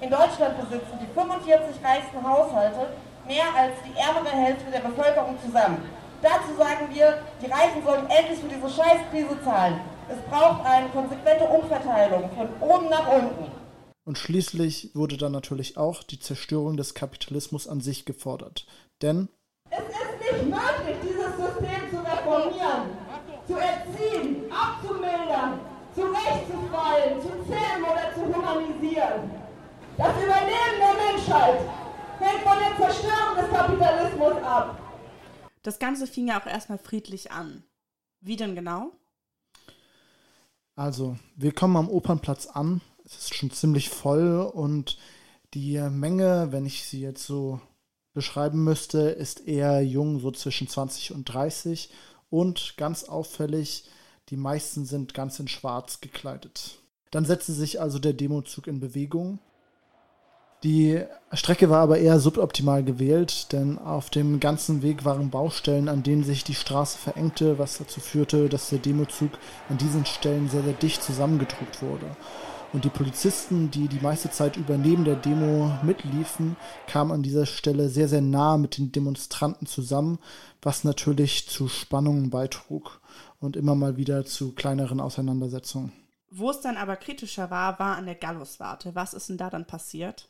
In 0.01 0.09
Deutschland 0.09 0.59
besitzen 0.59 0.99
die 1.01 1.13
45 1.13 1.83
reichsten 1.83 2.21
Haushalte 2.21 2.87
mehr 3.27 3.45
als 3.55 3.73
die 3.85 3.97
ärmere 3.97 4.29
Hälfte 4.29 4.71
der 4.71 4.79
Bevölkerung 4.79 5.37
zusammen. 5.43 5.77
Dazu 6.21 6.55
sagen 6.57 6.87
wir, 6.93 7.21
die 7.41 7.51
Reichen 7.51 7.83
sollen 7.83 8.09
endlich 8.09 8.39
für 8.39 8.47
diese 8.47 8.69
Scheißkrise 8.69 9.43
zahlen. 9.43 9.79
Es 10.09 10.17
braucht 10.29 10.65
eine 10.65 10.89
konsequente 10.89 11.45
Umverteilung 11.45 12.29
von 12.35 12.47
oben 12.61 12.89
nach 12.89 13.07
unten. 13.11 13.51
Und 14.05 14.17
schließlich 14.17 14.91
wurde 14.93 15.17
dann 15.17 15.31
natürlich 15.31 15.77
auch 15.77 16.03
die 16.03 16.19
Zerstörung 16.19 16.77
des 16.77 16.93
Kapitalismus 16.93 17.67
an 17.67 17.81
sich 17.81 18.05
gefordert. 18.05 18.67
Denn 19.01 19.29
es 19.71 19.79
ist 19.79 20.31
nicht 20.31 20.45
möglich, 20.45 20.97
dieses 21.01 21.35
System 21.35 21.89
zu 21.89 21.97
reformieren, 21.97 22.89
zu 23.47 23.55
erziehen, 23.55 24.51
abzumildern, 24.51 25.59
zurechtzufallen, 25.95 27.21
zu 27.21 27.29
zähmen 27.49 27.83
oder 27.83 28.13
zu 28.13 28.21
humanisieren. 28.35 29.31
Das 29.97 30.11
Überleben 30.11 30.77
der 30.79 31.13
Menschheit 31.13 31.59
hängt 32.19 32.43
von 32.43 32.57
der 32.59 32.77
Zerstörung 32.77 33.35
des 33.37 33.49
Kapitalismus 33.49 34.43
ab. 34.43 34.79
Das 35.63 35.79
Ganze 35.79 36.07
fing 36.07 36.27
ja 36.27 36.39
auch 36.39 36.45
erstmal 36.45 36.77
friedlich 36.77 37.31
an. 37.31 37.63
Wie 38.21 38.35
denn 38.35 38.55
genau? 38.55 38.91
Also, 40.75 41.17
wir 41.35 41.53
kommen 41.53 41.77
am 41.77 41.89
Opernplatz 41.89 42.47
an 42.47 42.81
es 43.05 43.17
ist 43.17 43.35
schon 43.35 43.51
ziemlich 43.51 43.89
voll 43.89 44.39
und 44.53 44.97
die 45.53 45.79
Menge, 45.79 46.51
wenn 46.51 46.65
ich 46.65 46.85
sie 46.85 47.01
jetzt 47.01 47.25
so 47.25 47.61
beschreiben 48.13 48.63
müsste, 48.63 48.99
ist 48.99 49.47
eher 49.47 49.81
jung, 49.81 50.19
so 50.19 50.31
zwischen 50.31 50.67
20 50.67 51.13
und 51.13 51.25
30 51.25 51.91
und 52.29 52.75
ganz 52.77 53.03
auffällig, 53.03 53.85
die 54.29 54.37
meisten 54.37 54.85
sind 54.85 55.13
ganz 55.13 55.39
in 55.39 55.47
schwarz 55.47 56.01
gekleidet. 56.01 56.79
Dann 57.11 57.25
setzte 57.25 57.53
sich 57.53 57.79
also 57.79 57.99
der 57.99 58.13
Demozug 58.13 58.67
in 58.67 58.79
Bewegung. 58.79 59.39
Die 60.63 60.99
Strecke 61.33 61.69
war 61.69 61.81
aber 61.81 61.99
eher 61.99 62.19
suboptimal 62.19 62.83
gewählt, 62.83 63.51
denn 63.51 63.77
auf 63.77 64.09
dem 64.09 64.39
ganzen 64.39 64.81
Weg 64.81 65.05
waren 65.05 65.29
Baustellen, 65.29 65.89
an 65.89 66.01
denen 66.01 66.23
sich 66.23 66.43
die 66.43 66.55
Straße 66.55 66.97
verengte, 66.97 67.59
was 67.59 67.77
dazu 67.77 67.99
führte, 67.99 68.49
dass 68.49 68.69
der 68.69 68.79
Demozug 68.79 69.31
an 69.69 69.77
diesen 69.77 70.05
Stellen 70.05 70.49
sehr, 70.49 70.63
sehr 70.63 70.73
dicht 70.73 71.03
zusammengedrückt 71.03 71.81
wurde. 71.81 72.07
Und 72.73 72.83
die 72.83 72.89
Polizisten, 72.89 73.71
die 73.71 73.87
die 73.87 74.01
meiste 74.01 74.31
Zeit 74.31 74.57
über 74.57 74.77
neben 74.77 75.05
der 75.05 75.15
Demo 75.15 75.71
mitliefen, 75.83 76.57
kamen 76.87 77.11
an 77.11 77.23
dieser 77.23 77.45
Stelle 77.45 77.87
sehr, 77.87 78.09
sehr 78.09 78.21
nah 78.21 78.57
mit 78.57 78.77
den 78.77 78.91
Demonstranten 78.91 79.67
zusammen, 79.67 80.19
was 80.61 80.83
natürlich 80.83 81.47
zu 81.47 81.67
Spannungen 81.67 82.31
beitrug 82.31 82.99
und 83.39 83.55
immer 83.55 83.75
mal 83.75 83.97
wieder 83.97 84.25
zu 84.25 84.53
kleineren 84.53 84.99
Auseinandersetzungen. 84.99 85.93
Wo 86.31 86.49
es 86.49 86.59
dann 86.59 86.75
aber 86.75 86.97
kritischer 86.97 87.49
war, 87.49 87.79
war 87.79 87.95
an 87.95 88.07
der 88.07 88.15
Galluswarte. 88.15 88.93
Was 88.93 89.13
ist 89.13 89.29
denn 89.29 89.37
da 89.37 89.49
dann 89.49 89.67
passiert? 89.67 90.27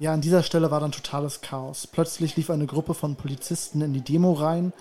Ja, 0.00 0.14
an 0.14 0.22
dieser 0.22 0.42
Stelle 0.42 0.70
war 0.70 0.80
dann 0.80 0.92
totales 0.92 1.42
Chaos. 1.42 1.86
Plötzlich 1.86 2.34
lief 2.34 2.48
eine 2.48 2.64
Gruppe 2.64 2.94
von 2.94 3.16
Polizisten 3.16 3.82
in 3.82 3.92
die 3.92 4.00
Demo 4.00 4.32
rein. 4.32 4.72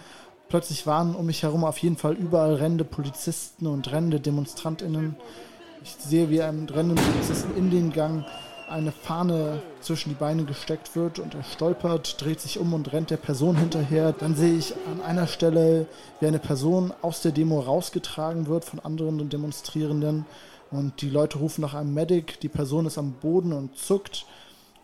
Plötzlich 0.48 0.88
waren 0.88 1.14
um 1.14 1.26
mich 1.26 1.44
herum 1.44 1.66
auf 1.66 1.78
jeden 1.80 1.98
Fall 1.98 2.14
überall 2.14 2.56
rennende 2.56 2.86
Polizisten 2.86 3.68
und 3.68 3.92
rennende 3.92 4.22
DemonstrantInnen. 4.22 5.18
Ich 5.84 5.92
sehe, 6.00 6.30
wie 6.30 6.42
einem 6.42 6.68
rennenden 6.68 7.06
Polizisten 7.06 7.58
in 7.58 7.70
den 7.70 7.92
Gang 7.92 8.24
eine 8.70 8.94
Fahne 8.94 9.62
zwischen 9.82 10.08
die 10.08 10.16
Beine 10.16 10.46
gesteckt 10.46 10.96
wird 10.96 11.20
und 11.20 11.36
er 11.36 11.44
stolpert, 11.44 12.22
dreht 12.22 12.40
sich 12.40 12.58
um 12.58 12.74
und 12.74 12.94
rennt 12.94 13.10
der 13.10 13.18
Person 13.18 13.58
hinterher. 13.58 14.14
Dann 14.14 14.38
sehe 14.38 14.58
ich 14.58 14.74
an 14.90 15.02
einer 15.02 15.28
Stelle, 15.28 15.88
wie 16.22 16.28
eine 16.28 16.40
Person 16.40 16.94
aus 17.02 17.22
der 17.22 17.34
Demo 17.34 17.60
rausgetragen 17.60 18.48
wird 18.48 18.64
von 18.64 18.80
anderen 18.80 19.28
Demonstrierenden 19.28 20.26
und 20.72 21.02
die 21.02 21.10
Leute 21.10 21.40
rufen 21.40 21.60
nach 21.60 21.74
einem 21.74 21.94
Medic. 21.94 22.40
Die 22.40 22.48
Person 22.48 22.86
ist 22.86 22.98
am 22.98 23.12
Boden 23.12 23.52
und 23.52 23.76
zuckt 23.76 24.26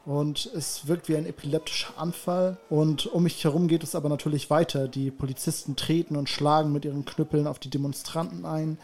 und 0.05 0.45
es 0.53 0.87
wirkt 0.87 1.09
wie 1.09 1.17
ein 1.17 1.25
epileptischer 1.25 1.97
Anfall 1.97 2.57
und 2.69 3.07
um 3.07 3.23
mich 3.23 3.43
herum 3.43 3.67
geht 3.67 3.83
es 3.83 3.95
aber 3.95 4.09
natürlich 4.09 4.49
weiter. 4.49 4.87
Die 4.87 5.11
Polizisten 5.11 5.75
treten 5.75 6.15
und 6.15 6.29
schlagen 6.29 6.71
mit 6.71 6.85
ihren 6.85 7.05
Knüppeln 7.05 7.47
auf 7.47 7.59
die 7.59 7.69
Demonstranten 7.69 8.45
ein. 8.45 8.77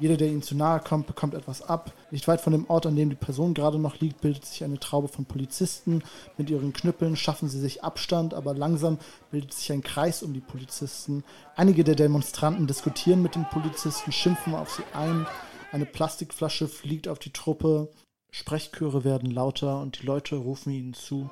Jeder, 0.00 0.16
der 0.16 0.28
ihnen 0.28 0.42
zu 0.42 0.54
nahe 0.54 0.78
kommt, 0.78 1.08
bekommt 1.08 1.34
etwas 1.34 1.60
ab. 1.62 1.92
Nicht 2.12 2.28
weit 2.28 2.40
von 2.40 2.52
dem 2.52 2.70
Ort, 2.70 2.86
an 2.86 2.94
dem 2.94 3.10
die 3.10 3.16
Person 3.16 3.52
gerade 3.52 3.80
noch 3.80 3.98
liegt, 3.98 4.20
bildet 4.20 4.44
sich 4.44 4.62
eine 4.62 4.78
Traube 4.78 5.08
von 5.08 5.24
Polizisten. 5.24 6.04
Mit 6.36 6.50
ihren 6.50 6.72
Knüppeln 6.72 7.16
schaffen 7.16 7.48
sie 7.48 7.58
sich 7.58 7.82
Abstand, 7.82 8.32
aber 8.32 8.54
langsam 8.54 8.98
bildet 9.32 9.52
sich 9.52 9.72
ein 9.72 9.82
Kreis 9.82 10.22
um 10.22 10.32
die 10.32 10.40
Polizisten. 10.40 11.24
Einige 11.56 11.82
der 11.82 11.96
Demonstranten 11.96 12.68
diskutieren 12.68 13.22
mit 13.22 13.34
den 13.34 13.48
Polizisten, 13.50 14.12
schimpfen 14.12 14.54
auf 14.54 14.70
sie 14.70 14.84
ein. 14.94 15.26
Eine 15.72 15.84
Plastikflasche 15.86 16.68
fliegt 16.68 17.08
auf 17.08 17.18
die 17.18 17.32
Truppe. 17.32 17.88
Sprechchöre 18.30 19.04
werden 19.04 19.30
lauter 19.30 19.80
und 19.80 20.00
die 20.00 20.06
Leute 20.06 20.36
rufen 20.36 20.72
ihnen 20.72 20.94
zu. 20.94 21.30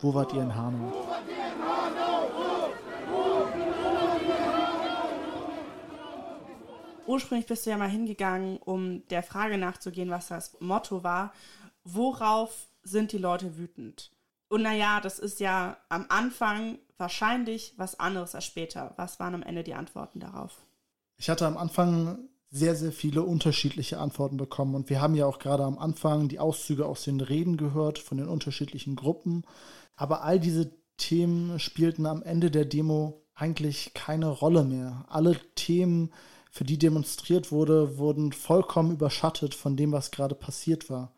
Wo 0.00 0.14
wart 0.14 0.32
ihr 0.32 0.42
in 0.42 0.54
Hanau? 0.54 0.92
ursprünglich 7.08 7.46
bist 7.46 7.66
du 7.66 7.70
ja 7.70 7.76
mal 7.76 7.88
hingegangen, 7.88 8.58
um 8.58 9.06
der 9.08 9.22
Frage 9.22 9.58
nachzugehen, 9.58 10.10
was 10.10 10.28
das 10.28 10.60
Motto 10.60 11.02
war. 11.02 11.32
Worauf 11.82 12.68
sind 12.82 13.12
die 13.12 13.18
Leute 13.18 13.56
wütend? 13.56 14.12
Und 14.48 14.62
naja, 14.62 15.00
das 15.00 15.18
ist 15.18 15.40
ja 15.40 15.78
am 15.88 16.06
Anfang 16.08 16.78
wahrscheinlich 16.96 17.74
was 17.76 17.98
anderes 17.98 18.34
als 18.34 18.44
später. 18.44 18.92
Was 18.96 19.18
waren 19.18 19.34
am 19.34 19.42
Ende 19.42 19.64
die 19.64 19.74
Antworten 19.74 20.20
darauf? 20.20 20.62
Ich 21.16 21.28
hatte 21.28 21.46
am 21.46 21.56
Anfang 21.56 22.18
sehr, 22.50 22.74
sehr 22.74 22.92
viele 22.92 23.22
unterschiedliche 23.22 23.98
Antworten 23.98 24.36
bekommen. 24.36 24.74
Und 24.74 24.90
wir 24.90 25.00
haben 25.00 25.14
ja 25.14 25.26
auch 25.26 25.38
gerade 25.38 25.64
am 25.64 25.78
Anfang 25.78 26.28
die 26.28 26.38
Auszüge 26.38 26.86
aus 26.86 27.04
den 27.04 27.20
Reden 27.20 27.56
gehört 27.56 27.98
von 27.98 28.18
den 28.18 28.28
unterschiedlichen 28.28 28.96
Gruppen. 28.96 29.44
Aber 29.96 30.22
all 30.22 30.40
diese 30.40 30.70
Themen 30.96 31.58
spielten 31.58 32.06
am 32.06 32.22
Ende 32.22 32.50
der 32.50 32.64
Demo 32.64 33.22
eigentlich 33.34 33.92
keine 33.94 34.28
Rolle 34.28 34.64
mehr. 34.64 35.04
Alle 35.08 35.38
Themen 35.54 36.10
für 36.50 36.64
die 36.64 36.78
demonstriert 36.78 37.52
wurde, 37.52 37.98
wurden 37.98 38.32
vollkommen 38.32 38.92
überschattet 38.92 39.54
von 39.54 39.76
dem, 39.76 39.92
was 39.92 40.10
gerade 40.10 40.34
passiert 40.34 40.90
war. 40.90 41.12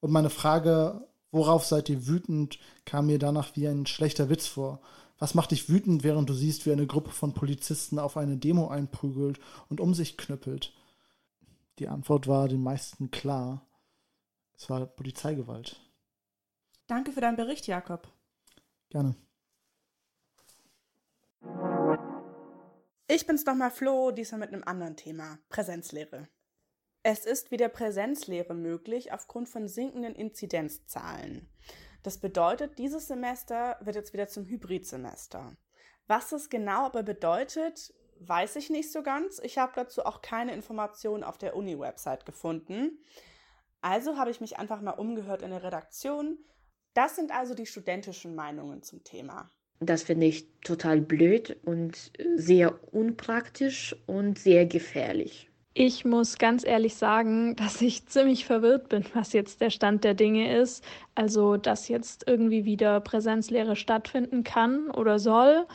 Und 0.00 0.12
meine 0.12 0.30
Frage, 0.30 1.06
worauf 1.32 1.64
seid 1.64 1.88
ihr 1.88 2.06
wütend, 2.06 2.58
kam 2.84 3.06
mir 3.06 3.18
danach 3.18 3.56
wie 3.56 3.66
ein 3.66 3.86
schlechter 3.86 4.28
Witz 4.28 4.46
vor. 4.46 4.80
Was 5.20 5.34
macht 5.34 5.50
dich 5.50 5.68
wütend, 5.68 6.02
während 6.02 6.30
du 6.30 6.34
siehst, 6.34 6.64
wie 6.64 6.72
eine 6.72 6.86
Gruppe 6.86 7.10
von 7.10 7.34
Polizisten 7.34 7.98
auf 7.98 8.16
eine 8.16 8.38
Demo 8.38 8.68
einprügelt 8.68 9.38
und 9.68 9.78
um 9.78 9.92
sich 9.92 10.16
knüppelt? 10.16 10.72
Die 11.78 11.88
Antwort 11.88 12.26
war 12.26 12.48
den 12.48 12.62
meisten 12.62 13.10
klar. 13.10 13.66
Es 14.54 14.70
war 14.70 14.86
Polizeigewalt. 14.86 15.78
Danke 16.86 17.12
für 17.12 17.20
deinen 17.20 17.36
Bericht, 17.36 17.66
Jakob. 17.66 18.10
Gerne. 18.88 19.14
Ich 23.06 23.26
bin's 23.26 23.44
nochmal 23.44 23.70
Flo, 23.70 24.12
diesmal 24.12 24.40
mit 24.40 24.54
einem 24.54 24.64
anderen 24.64 24.96
Thema. 24.96 25.38
Präsenzlehre. 25.50 26.28
Es 27.02 27.26
ist 27.26 27.50
wieder 27.50 27.68
Präsenzlehre 27.68 28.54
möglich 28.54 29.12
aufgrund 29.12 29.50
von 29.50 29.68
sinkenden 29.68 30.14
Inzidenzzahlen. 30.14 31.50
Das 32.02 32.18
bedeutet, 32.18 32.78
dieses 32.78 33.08
Semester 33.08 33.76
wird 33.80 33.96
jetzt 33.96 34.12
wieder 34.12 34.28
zum 34.28 34.46
Hybridsemester. 34.46 35.56
Was 36.06 36.30
das 36.30 36.48
genau 36.48 36.86
aber 36.86 37.02
bedeutet, 37.02 37.92
weiß 38.20 38.56
ich 38.56 38.70
nicht 38.70 38.90
so 38.90 39.02
ganz. 39.02 39.40
Ich 39.42 39.58
habe 39.58 39.72
dazu 39.74 40.04
auch 40.04 40.22
keine 40.22 40.54
Informationen 40.54 41.24
auf 41.24 41.38
der 41.38 41.56
Uni-Website 41.56 42.26
gefunden. 42.26 42.98
Also 43.80 44.16
habe 44.16 44.30
ich 44.30 44.40
mich 44.40 44.58
einfach 44.58 44.80
mal 44.80 44.92
umgehört 44.92 45.42
in 45.42 45.50
der 45.50 45.62
Redaktion. 45.62 46.38
Das 46.94 47.16
sind 47.16 47.32
also 47.32 47.54
die 47.54 47.66
studentischen 47.66 48.34
Meinungen 48.34 48.82
zum 48.82 49.04
Thema. 49.04 49.50
Das 49.78 50.02
finde 50.02 50.26
ich 50.26 50.46
total 50.60 51.00
blöd 51.00 51.58
und 51.64 52.12
sehr 52.36 52.92
unpraktisch 52.92 53.96
und 54.06 54.38
sehr 54.38 54.66
gefährlich. 54.66 55.49
Ich 55.72 56.04
muss 56.04 56.38
ganz 56.38 56.66
ehrlich 56.66 56.94
sagen, 56.96 57.54
dass 57.56 57.80
ich 57.80 58.06
ziemlich 58.08 58.44
verwirrt 58.44 58.88
bin, 58.88 59.04
was 59.14 59.32
jetzt 59.32 59.60
der 59.60 59.70
Stand 59.70 60.04
der 60.04 60.14
Dinge 60.14 60.56
ist. 60.56 60.84
Also, 61.14 61.56
dass 61.56 61.88
jetzt 61.88 62.24
irgendwie 62.26 62.64
wieder 62.64 63.00
Präsenzlehre 63.00 63.76
stattfinden 63.76 64.44
kann 64.44 64.90
oder 64.90 65.18
soll. 65.18 65.66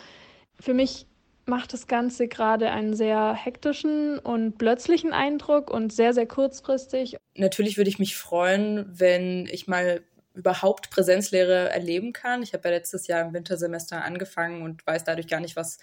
Für 0.59 0.73
mich 0.73 1.05
macht 1.45 1.73
das 1.73 1.87
Ganze 1.87 2.27
gerade 2.27 2.71
einen 2.71 2.95
sehr 2.95 3.33
hektischen 3.33 4.17
und 4.19 4.57
plötzlichen 4.57 5.13
Eindruck 5.13 5.69
und 5.69 5.93
sehr, 5.93 6.13
sehr 6.13 6.25
kurzfristig. 6.25 7.17
Natürlich 7.37 7.77
würde 7.77 7.89
ich 7.89 7.99
mich 7.99 8.17
freuen, 8.17 8.85
wenn 8.87 9.47
ich 9.47 9.67
mal 9.67 10.01
überhaupt 10.35 10.89
Präsenzlehre 10.89 11.69
erleben 11.69 12.13
kann. 12.13 12.43
Ich 12.43 12.53
habe 12.53 12.67
ja 12.67 12.75
letztes 12.75 13.07
Jahr 13.07 13.25
im 13.25 13.33
Wintersemester 13.33 14.03
angefangen 14.03 14.61
und 14.61 14.85
weiß 14.85 15.03
dadurch 15.03 15.27
gar 15.27 15.39
nicht, 15.39 15.55
was 15.55 15.79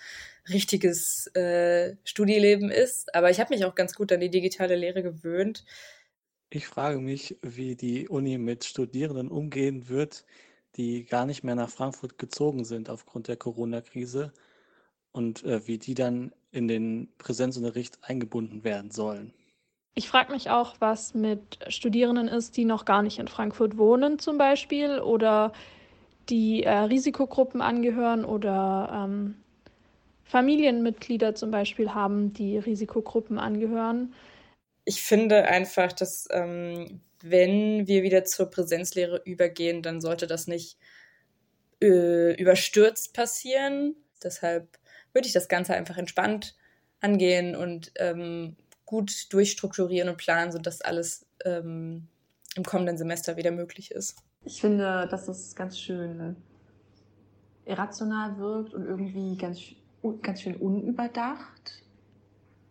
richtiges 0.48 1.26
äh, 1.34 1.96
Studieleben 2.04 2.70
ist. 2.70 3.14
Aber 3.14 3.30
ich 3.30 3.40
habe 3.40 3.54
mich 3.54 3.64
auch 3.64 3.74
ganz 3.74 3.94
gut 3.94 4.12
an 4.12 4.20
die 4.20 4.30
digitale 4.30 4.76
Lehre 4.76 5.02
gewöhnt. 5.02 5.64
Ich 6.50 6.66
frage 6.66 6.98
mich, 6.98 7.38
wie 7.42 7.76
die 7.76 8.08
Uni 8.08 8.38
mit 8.38 8.64
Studierenden 8.64 9.28
umgehen 9.28 9.88
wird, 9.88 10.24
die 10.76 11.04
gar 11.04 11.26
nicht 11.26 11.44
mehr 11.44 11.54
nach 11.54 11.70
Frankfurt 11.70 12.18
gezogen 12.18 12.64
sind 12.64 12.90
aufgrund 12.90 13.28
der 13.28 13.36
Corona-Krise 13.36 14.32
und 15.12 15.44
äh, 15.44 15.66
wie 15.66 15.78
die 15.78 15.94
dann 15.94 16.34
in 16.50 16.68
den 16.68 17.08
Präsenzunterricht 17.18 17.98
eingebunden 18.02 18.64
werden 18.64 18.90
sollen. 18.90 19.32
Ich 19.94 20.08
frage 20.08 20.32
mich 20.32 20.48
auch, 20.48 20.76
was 20.78 21.14
mit 21.14 21.58
Studierenden 21.68 22.28
ist, 22.28 22.56
die 22.56 22.64
noch 22.64 22.84
gar 22.84 23.02
nicht 23.02 23.18
in 23.18 23.28
Frankfurt 23.28 23.76
wohnen 23.76 24.18
zum 24.18 24.38
Beispiel 24.38 25.00
oder 25.00 25.52
die 26.28 26.62
äh, 26.62 26.70
Risikogruppen 26.70 27.60
angehören 27.60 28.24
oder 28.24 29.04
ähm, 29.04 29.34
Familienmitglieder 30.24 31.34
zum 31.34 31.50
Beispiel 31.50 31.92
haben, 31.92 32.32
die 32.32 32.56
Risikogruppen 32.56 33.38
angehören. 33.38 34.14
Ich 34.84 35.02
finde 35.02 35.44
einfach, 35.44 35.92
dass 35.92 36.26
ähm, 36.30 37.00
wenn 37.22 37.86
wir 37.86 38.02
wieder 38.02 38.24
zur 38.24 38.46
Präsenzlehre 38.46 39.20
übergehen, 39.24 39.82
dann 39.82 40.00
sollte 40.00 40.26
das 40.26 40.46
nicht 40.46 40.78
äh, 41.82 42.34
überstürzt 42.40 43.12
passieren. 43.12 43.94
Deshalb 44.22 44.78
würde 45.12 45.26
ich 45.28 45.34
das 45.34 45.48
Ganze 45.48 45.74
einfach 45.74 45.98
entspannt 45.98 46.56
angehen 47.00 47.54
und 47.54 47.92
ähm, 47.96 48.56
gut 48.84 49.32
durchstrukturieren 49.32 50.08
und 50.08 50.18
planen, 50.18 50.52
sodass 50.52 50.80
alles 50.80 51.26
ähm, 51.44 52.08
im 52.54 52.64
kommenden 52.64 52.98
Semester 52.98 53.36
wieder 53.36 53.50
möglich 53.50 53.90
ist. 53.90 54.16
Ich 54.44 54.60
finde, 54.60 55.06
dass 55.10 55.28
es 55.28 55.54
ganz 55.54 55.78
schön 55.78 56.36
irrational 57.64 58.38
wirkt 58.38 58.74
und 58.74 58.84
irgendwie 58.84 59.36
ganz, 59.36 59.60
ganz 60.22 60.42
schön 60.42 60.56
unüberdacht. 60.56 61.82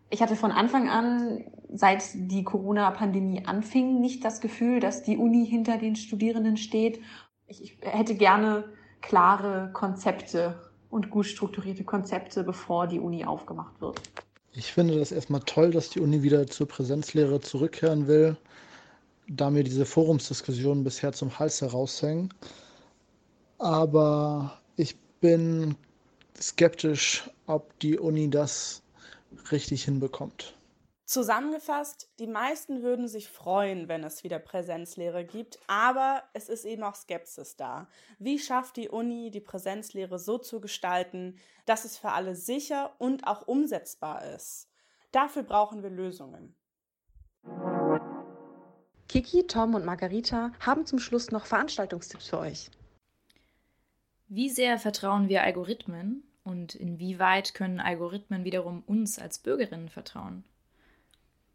Ich 0.10 0.22
hatte 0.22 0.36
von 0.36 0.52
Anfang 0.52 0.90
an, 0.90 1.46
seit 1.74 2.04
die 2.14 2.44
Corona-Pandemie 2.44 3.46
anfing, 3.46 4.02
nicht 4.02 4.26
das 4.26 4.42
Gefühl, 4.42 4.82
dass 4.82 5.04
die 5.04 5.18
Uni 5.18 5.48
hinter 5.48 5.78
den 5.78 5.96
Studierenden 5.96 6.58
steht. 6.58 7.00
Ich, 7.48 7.64
ich 7.64 7.78
hätte 7.82 8.16
gerne 8.16 8.66
klare 9.00 9.70
Konzepte 9.72 10.60
und 10.90 11.10
gut 11.10 11.26
strukturierte 11.26 11.86
Konzepte, 11.86 12.44
bevor 12.44 12.88
die 12.88 13.00
Uni 13.00 13.24
aufgemacht 13.24 13.80
wird. 13.80 14.02
Ich 14.54 14.74
finde 14.74 15.00
das 15.00 15.14
erstmal 15.14 15.42
toll, 15.42 15.72
dass 15.72 15.90
die 15.90 16.02
Uni 16.02 16.24
wieder 16.24 16.46
zur 16.48 16.68
Präsenzlehre 16.68 17.40
zurückkehren 17.40 18.08
will, 18.08 18.36
da 19.28 19.50
mir 19.50 19.64
diese 19.64 19.86
Forumsdiskussionen 19.86 20.84
bisher 20.84 21.14
zum 21.14 21.40
Hals 21.40 21.62
heraushängen. 21.62 22.34
Aber 23.60 24.60
ich 24.76 24.98
bin 25.22 25.76
skeptisch, 26.40 27.30
ob 27.48 27.80
die 27.80 27.98
Uni 27.98 28.30
das 28.30 28.82
richtig 29.52 29.86
hinbekommt. 29.86 30.54
Zusammengefasst, 31.12 32.10
die 32.20 32.26
meisten 32.26 32.84
würden 32.84 33.10
sich 33.10 33.28
freuen, 33.28 33.90
wenn 33.90 34.06
es 34.06 34.24
wieder 34.24 34.40
Präsenzlehre 34.40 35.26
gibt, 35.26 35.60
aber 35.68 36.24
es 36.32 36.48
ist 36.48 36.64
eben 36.64 36.84
auch 36.84 36.96
Skepsis 36.96 37.58
da. 37.58 37.90
Wie 38.18 38.40
schafft 38.40 38.78
die 38.78 38.88
Uni, 38.88 39.30
die 39.30 39.42
Präsenzlehre 39.42 40.20
so 40.20 40.38
zu 40.38 40.62
gestalten, 40.62 41.38
dass 41.66 41.84
es 41.84 41.98
für 41.98 42.12
alle 42.12 42.34
sicher 42.34 42.96
und 42.98 43.28
auch 43.28 43.46
umsetzbar 43.46 44.24
ist? 44.24 44.70
Dafür 45.12 45.44
brauchen 45.44 45.84
wir 45.84 45.90
Lösungen. 45.90 46.56
Kiki, 49.10 49.46
Tom 49.48 49.76
und 49.76 49.84
Margarita 49.84 50.54
haben 50.62 50.86
zum 50.86 51.00
Schluss 51.00 51.30
noch 51.30 51.46
Veranstaltungstipps 51.46 52.30
für 52.30 52.40
euch. 52.40 52.72
Wie 54.30 54.50
sehr 54.50 54.80
vertrauen 54.80 55.28
wir 55.28 55.44
Algorithmen 55.44 56.24
und 56.46 56.74
inwieweit 56.74 57.54
können 57.54 57.82
Algorithmen 57.82 58.46
wiederum 58.46 58.82
uns 58.84 59.20
als 59.20 59.40
Bürgerinnen 59.40 59.90
vertrauen? 59.90 60.46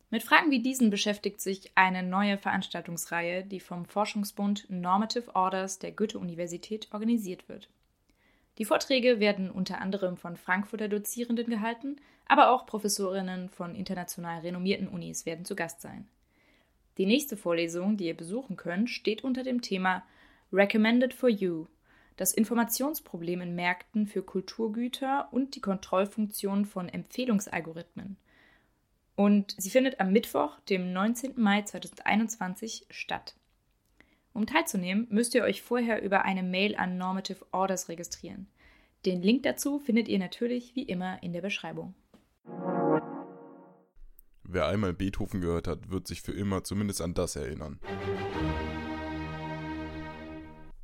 Mit 0.09 0.23
Fragen 0.23 0.53
wie 0.53 0.63
diesen 0.63 0.91
beschäftigt 0.91 1.41
sich 1.41 1.73
eine 1.75 2.05
neue 2.05 2.39
Veranstaltungsreihe, 2.39 3.43
die 3.43 3.59
vom 3.59 3.85
Forschungsbund 3.85 4.67
Normative 4.71 5.35
Orders 5.35 5.81
der 5.81 5.91
Goethe-Universität 5.91 6.89
organisiert 6.93 7.49
wird. 7.49 7.69
Die 8.59 8.65
Vorträge 8.65 9.19
werden 9.19 9.51
unter 9.51 9.81
anderem 9.81 10.17
von 10.17 10.37
Frankfurter 10.37 10.89
Dozierenden 10.89 11.51
gehalten, 11.51 11.97
aber 12.27 12.51
auch 12.51 12.67
Professorinnen 12.67 13.49
von 13.49 13.75
international 13.75 14.41
renommierten 14.41 14.89
Unis 14.89 15.27
werden 15.27 15.45
zu 15.45 15.57
Gast 15.57 15.81
sein. 15.81 16.07
Die 16.99 17.07
nächste 17.07 17.37
Vorlesung, 17.37 17.97
die 17.97 18.07
ihr 18.07 18.17
besuchen 18.17 18.57
könnt, 18.57 18.89
steht 18.89 19.25
unter 19.25 19.43
dem 19.43 19.61
Thema 19.61 20.05
Recommended 20.53 21.15
for 21.15 21.29
You, 21.29 21.67
das 22.17 22.33
Informationsproblem 22.33 23.41
in 23.41 23.55
Märkten 23.57 24.07
für 24.07 24.23
Kulturgüter 24.23 25.29
und 25.33 25.57
die 25.57 25.61
Kontrollfunktion 25.61 26.65
von 26.65 26.89
Empfehlungsalgorithmen 26.89 28.17
und 29.17 29.55
sie 29.59 29.71
findet 29.71 29.99
am 29.99 30.13
Mittwoch, 30.13 30.61
dem 30.69 30.93
19. 30.93 31.33
Mai 31.37 31.63
2021 31.63 32.87
statt. 32.91 33.35
Um 34.35 34.47
teilzunehmen, 34.47 35.07
müsst 35.11 35.35
ihr 35.35 35.43
euch 35.43 35.63
vorher 35.63 36.03
über 36.03 36.27
eine 36.27 36.43
Mail 36.43 36.77
an 36.77 36.99
Normative 36.99 37.47
Orders 37.53 37.89
registrieren. 37.89 38.47
Den 39.07 39.23
Link 39.23 39.43
dazu 39.45 39.79
findet 39.79 40.09
ihr 40.09 40.19
natürlich 40.19 40.77
wie 40.77 40.83
immer 40.83 41.23
in 41.23 41.33
der 41.33 41.41
Beschreibung. 41.41 41.95
Wer 44.43 44.67
einmal 44.67 44.93
Beethoven 44.93 45.41
gehört 45.41 45.67
hat, 45.67 45.91
wird 45.91 46.07
sich 46.07 46.21
für 46.21 46.33
immer 46.33 46.65
zumindest 46.65 47.01
an 47.01 47.15
das 47.15 47.35
erinnern. 47.35 47.81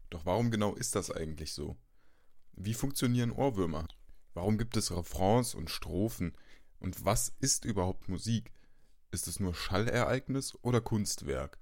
Doch 0.09 0.25
warum 0.25 0.51
genau 0.51 0.75
ist 0.75 0.97
das 0.97 1.11
eigentlich 1.11 1.53
so? 1.53 1.77
Wie 2.55 2.75
funktionieren 2.75 3.31
Ohrwürmer? 3.31 3.87
Warum 4.35 4.57
gibt 4.57 4.77
es 4.77 4.97
Refrains 4.97 5.55
und 5.55 5.71
Strophen, 5.71 6.35
und 6.83 7.05
was 7.05 7.33
ist 7.41 7.65
überhaupt 7.65 8.09
Musik? 8.09 8.53
Ist 9.11 9.29
es 9.29 9.41
nur 9.41 9.55
Schallereignis 9.55 10.59
oder 10.63 10.81
Kunstwerk? 10.81 11.59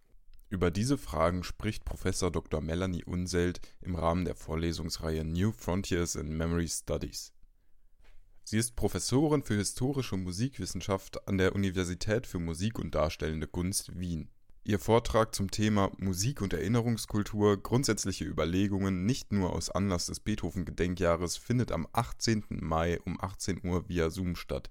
Über 0.49 0.71
diese 0.71 0.99
Fragen 0.99 1.45
spricht 1.45 1.85
Professor 1.85 2.31
Dr. 2.31 2.61
Melanie 2.61 3.05
Unselt 3.05 3.61
im 3.81 3.95
Rahmen 3.95 4.25
der 4.25 4.35
Vorlesungsreihe 4.35 5.25
New 5.25 5.53
Frontiers 5.53 6.17
in 6.17 6.37
Memory 6.37 6.69
Studies. 6.69 7.33
Sie 8.43 8.59
ist 8.59 8.75
Professorin 8.75 9.43
für 9.43 9.55
historische 9.55 10.17
Musikwissenschaft 10.17 11.29
an 11.29 11.39
der 11.39 11.55
Universität 11.55 12.27
für 12.27 12.41
Musik 12.41 12.79
und 12.81 12.95
Darstellende 12.95 13.47
Kunst 13.47 13.97
Wien. 13.97 14.29
Ihr 14.65 14.79
Vortrag 14.79 15.35
zum 15.35 15.51
Thema 15.51 15.93
Musik 15.99 16.43
und 16.43 16.53
Erinnerungskultur, 16.53 17.63
grundsätzliche 17.63 18.25
Überlegungen 18.25 19.07
nicht 19.07 19.33
nur 19.33 19.53
aus 19.53 19.71
Anlass 19.71 20.07
des 20.07 20.21
Beethoven-Gedenkjahres 20.21 21.37
findet 21.37 21.73
am 21.73 21.87
18. 21.93 22.45
Mai 22.49 23.01
um 23.03 23.21
18 23.21 23.65
Uhr 23.65 23.89
via 23.89 24.11
Zoom 24.11 24.35
statt. 24.35 24.71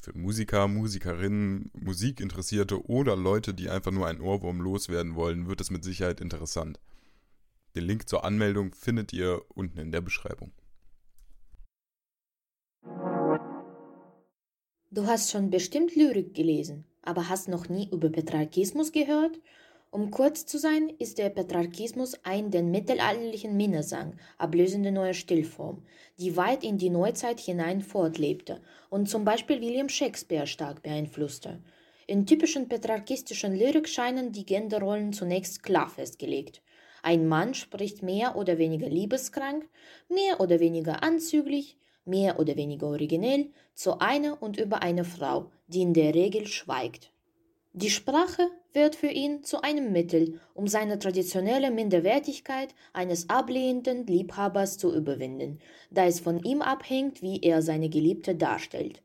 Für 0.00 0.16
Musiker, 0.16 0.68
Musikerinnen, 0.68 1.70
Musikinteressierte 1.74 2.86
oder 2.88 3.16
Leute, 3.16 3.52
die 3.52 3.68
einfach 3.68 3.90
nur 3.90 4.06
einen 4.06 4.20
Ohrwurm 4.20 4.60
loswerden 4.60 5.16
wollen, 5.16 5.48
wird 5.48 5.60
es 5.60 5.70
mit 5.70 5.82
Sicherheit 5.82 6.20
interessant. 6.20 6.78
Den 7.74 7.84
Link 7.84 8.08
zur 8.08 8.24
Anmeldung 8.24 8.72
findet 8.74 9.12
ihr 9.12 9.42
unten 9.54 9.78
in 9.78 9.90
der 9.90 10.00
Beschreibung. 10.00 10.52
Du 14.90 15.06
hast 15.06 15.30
schon 15.30 15.50
bestimmt 15.50 15.94
Lyrik 15.96 16.32
gelesen, 16.32 16.84
aber 17.02 17.28
hast 17.28 17.48
noch 17.48 17.68
nie 17.68 17.90
über 17.90 18.08
Petrarchismus 18.08 18.92
gehört? 18.92 19.38
Um 19.90 20.10
kurz 20.10 20.44
zu 20.44 20.58
sein, 20.58 20.92
ist 20.98 21.16
der 21.16 21.30
Petrarchismus 21.30 22.14
ein 22.22 22.50
den 22.50 22.70
mittelalterlichen 22.70 23.56
Minnesang 23.56 24.18
ablösende 24.36 24.92
neue 24.92 25.14
Stillform, 25.14 25.82
die 26.18 26.36
weit 26.36 26.62
in 26.62 26.76
die 26.76 26.90
Neuzeit 26.90 27.40
hinein 27.40 27.80
fortlebte 27.80 28.60
und 28.90 29.08
zum 29.08 29.24
Beispiel 29.24 29.62
William 29.62 29.88
Shakespeare 29.88 30.46
stark 30.46 30.82
beeinflusste. 30.82 31.62
In 32.06 32.26
typischen 32.26 32.68
petrarchistischen 32.68 33.54
Lyrik 33.54 33.88
scheinen 33.88 34.30
die 34.30 34.44
Genderrollen 34.44 35.14
zunächst 35.14 35.62
klar 35.62 35.88
festgelegt. 35.88 36.60
Ein 37.02 37.26
Mann 37.26 37.54
spricht 37.54 38.02
mehr 38.02 38.36
oder 38.36 38.58
weniger 38.58 38.90
liebeskrank, 38.90 39.68
mehr 40.10 40.40
oder 40.40 40.60
weniger 40.60 41.02
anzüglich, 41.02 41.78
mehr 42.04 42.38
oder 42.38 42.56
weniger 42.56 42.88
originell 42.88 43.52
zu 43.74 44.00
einer 44.00 44.42
und 44.42 44.58
über 44.58 44.82
eine 44.82 45.04
Frau, 45.04 45.50
die 45.66 45.80
in 45.80 45.94
der 45.94 46.14
Regel 46.14 46.46
schweigt. 46.46 47.10
Die 47.80 47.90
Sprache 47.90 48.50
wird 48.72 48.96
für 48.96 49.06
ihn 49.06 49.44
zu 49.44 49.62
einem 49.62 49.92
Mittel, 49.92 50.40
um 50.52 50.66
seine 50.66 50.98
traditionelle 50.98 51.70
Minderwertigkeit 51.70 52.74
eines 52.92 53.28
ablehnenden 53.28 54.04
Liebhabers 54.04 54.78
zu 54.78 54.92
überwinden, 54.92 55.60
da 55.88 56.04
es 56.04 56.18
von 56.18 56.42
ihm 56.42 56.60
abhängt, 56.60 57.22
wie 57.22 57.40
er 57.40 57.62
seine 57.62 57.88
Geliebte 57.88 58.34
darstellt. 58.34 59.00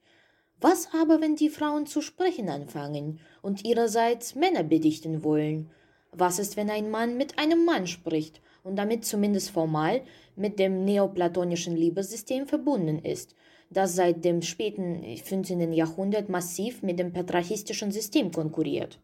Was 0.59 0.89
aber, 0.91 1.21
wenn 1.21 1.35
die 1.35 1.49
Frauen 1.49 1.85
zu 1.85 2.01
sprechen 2.01 2.49
anfangen 2.49 3.19
und 3.43 3.63
ihrerseits 3.63 4.33
Männer 4.33 4.63
bedichten 4.63 5.23
wollen? 5.23 5.69
Was 6.11 6.39
ist, 6.39 6.57
wenn 6.57 6.71
ein 6.71 6.89
Mann 6.89 7.15
mit 7.15 7.37
einem 7.37 7.65
Mann 7.65 7.85
spricht 7.85 8.41
und 8.63 8.75
damit 8.75 9.05
zumindest 9.05 9.51
formal 9.51 10.01
mit 10.35 10.57
dem 10.57 10.83
neoplatonischen 10.83 11.75
Liebessystem 11.75 12.47
verbunden 12.47 12.97
ist, 12.97 13.35
das 13.73 13.95
seit 13.95 14.23
dem 14.23 14.41
späten 14.41 15.03
15. 15.17 15.73
Jahrhundert 15.73 16.29
massiv 16.29 16.81
mit 16.83 16.99
dem 16.99 17.11
petrarchistischen 17.11 17.91
System 17.91 18.31
konkurriert. 18.31 18.99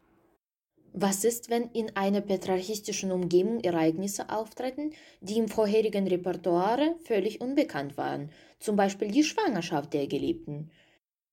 Was 0.92 1.24
ist, 1.24 1.50
wenn 1.50 1.70
in 1.70 1.94
einer 1.96 2.20
petrarchistischen 2.20 3.12
Umgebung 3.12 3.60
Ereignisse 3.60 4.28
auftreten, 4.28 4.90
die 5.20 5.38
im 5.38 5.48
vorherigen 5.48 6.08
Repertoire 6.08 6.96
völlig 7.04 7.40
unbekannt 7.40 7.96
waren, 7.96 8.30
zum 8.58 8.74
Beispiel 8.74 9.08
die 9.08 9.22
Schwangerschaft 9.22 9.92
der 9.92 10.08
Geliebten? 10.08 10.70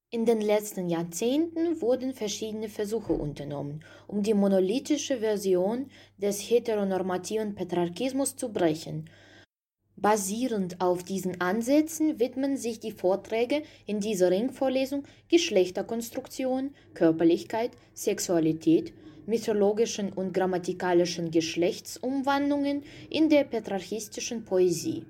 In 0.10 0.26
den 0.26 0.42
letzten 0.42 0.90
Jahrzehnten 0.90 1.82
wurden 1.82 2.14
verschiedene 2.14 2.70
Versuche 2.70 3.14
unternommen, 3.14 3.84
um 4.08 4.22
die 4.24 4.36
monolithische 4.36 5.18
Version 5.18 5.90
des 6.18 6.40
heteronormativen 6.40 7.56
Petrarchismus 7.56 8.36
zu 8.36 8.54
brechen 8.54 9.10
Basierend 10.00 10.80
auf 10.80 11.02
diesen 11.02 11.42
Ansätzen 11.42 12.20
widmen 12.20 12.56
sich 12.56 12.80
die 12.80 12.92
Vorträge 12.92 13.64
in 13.88 14.00
dieser 14.00 14.30
Ringvorlesung 14.30 15.04
Geschlechterkonstruktion, 15.28 16.76
Körperlichkeit, 16.94 17.72
Sexualität, 17.96 18.94
mythologischen 19.26 20.14
und 20.14 20.34
grammatikalischen 20.34 21.32
Geschlechtsumwandlungen 21.32 22.84
in 23.10 23.30
der 23.30 23.44
petrarchistischen 23.44 24.46
Poesie. 24.46 25.04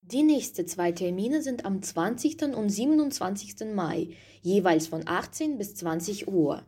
Die 0.00 0.22
nächsten 0.22 0.66
zwei 0.66 0.92
Termine 0.92 1.42
sind 1.42 1.66
am 1.66 1.82
20. 1.82 2.42
und 2.54 2.70
27. 2.70 3.74
Mai, 3.74 4.08
jeweils 4.40 4.86
von 4.86 5.02
18 5.06 5.58
bis 5.58 5.74
20 5.74 6.26
Uhr. 6.28 6.62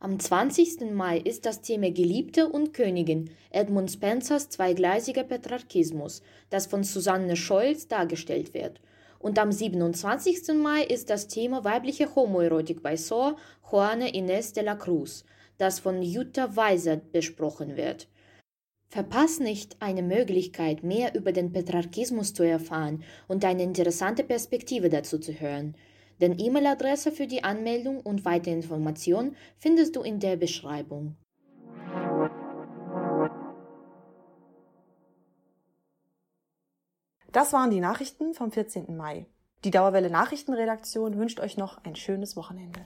Am 0.00 0.20
20. 0.20 0.92
Mai 0.92 1.18
ist 1.18 1.44
das 1.44 1.60
Thema 1.60 1.90
Geliebte 1.90 2.48
und 2.48 2.72
Königin 2.72 3.30
Edmund 3.50 3.90
Spencers 3.90 4.48
zweigleisiger 4.48 5.24
Petrarchismus, 5.24 6.22
das 6.50 6.66
von 6.66 6.84
Susanne 6.84 7.34
Scholz 7.34 7.88
dargestellt 7.88 8.54
wird. 8.54 8.80
Und 9.18 9.40
am 9.40 9.50
27. 9.50 10.54
Mai 10.54 10.84
ist 10.84 11.10
das 11.10 11.26
Thema 11.26 11.64
weibliche 11.64 12.14
Homoerotik 12.14 12.80
bei 12.80 12.96
Sor 12.96 13.34
Juana 13.68 14.06
Inés 14.06 14.54
de 14.54 14.62
la 14.62 14.76
Cruz, 14.76 15.24
das 15.56 15.80
von 15.80 16.00
Jutta 16.00 16.54
Weisert 16.54 17.10
besprochen 17.10 17.76
wird. 17.76 18.06
Verpass 18.90 19.40
nicht 19.40 19.78
eine 19.80 20.04
Möglichkeit, 20.04 20.84
mehr 20.84 21.16
über 21.16 21.32
den 21.32 21.50
Petrarchismus 21.50 22.34
zu 22.34 22.44
erfahren 22.44 23.02
und 23.26 23.44
eine 23.44 23.64
interessante 23.64 24.22
Perspektive 24.22 24.90
dazu 24.90 25.18
zu 25.18 25.32
hören. 25.32 25.74
Den 26.20 26.38
E-Mail-Adresse 26.38 27.12
für 27.12 27.26
die 27.26 27.44
Anmeldung 27.44 28.00
und 28.00 28.24
weitere 28.24 28.54
Informationen 28.54 29.36
findest 29.58 29.94
du 29.94 30.02
in 30.02 30.18
der 30.18 30.36
Beschreibung. 30.36 31.16
Das 37.30 37.52
waren 37.52 37.70
die 37.70 37.80
Nachrichten 37.80 38.34
vom 38.34 38.50
14. 38.50 38.96
Mai. 38.96 39.26
Die 39.64 39.70
Dauerwelle 39.70 40.10
Nachrichtenredaktion 40.10 41.18
wünscht 41.18 41.40
euch 41.40 41.56
noch 41.56 41.84
ein 41.84 41.94
schönes 41.94 42.36
Wochenende. 42.36 42.80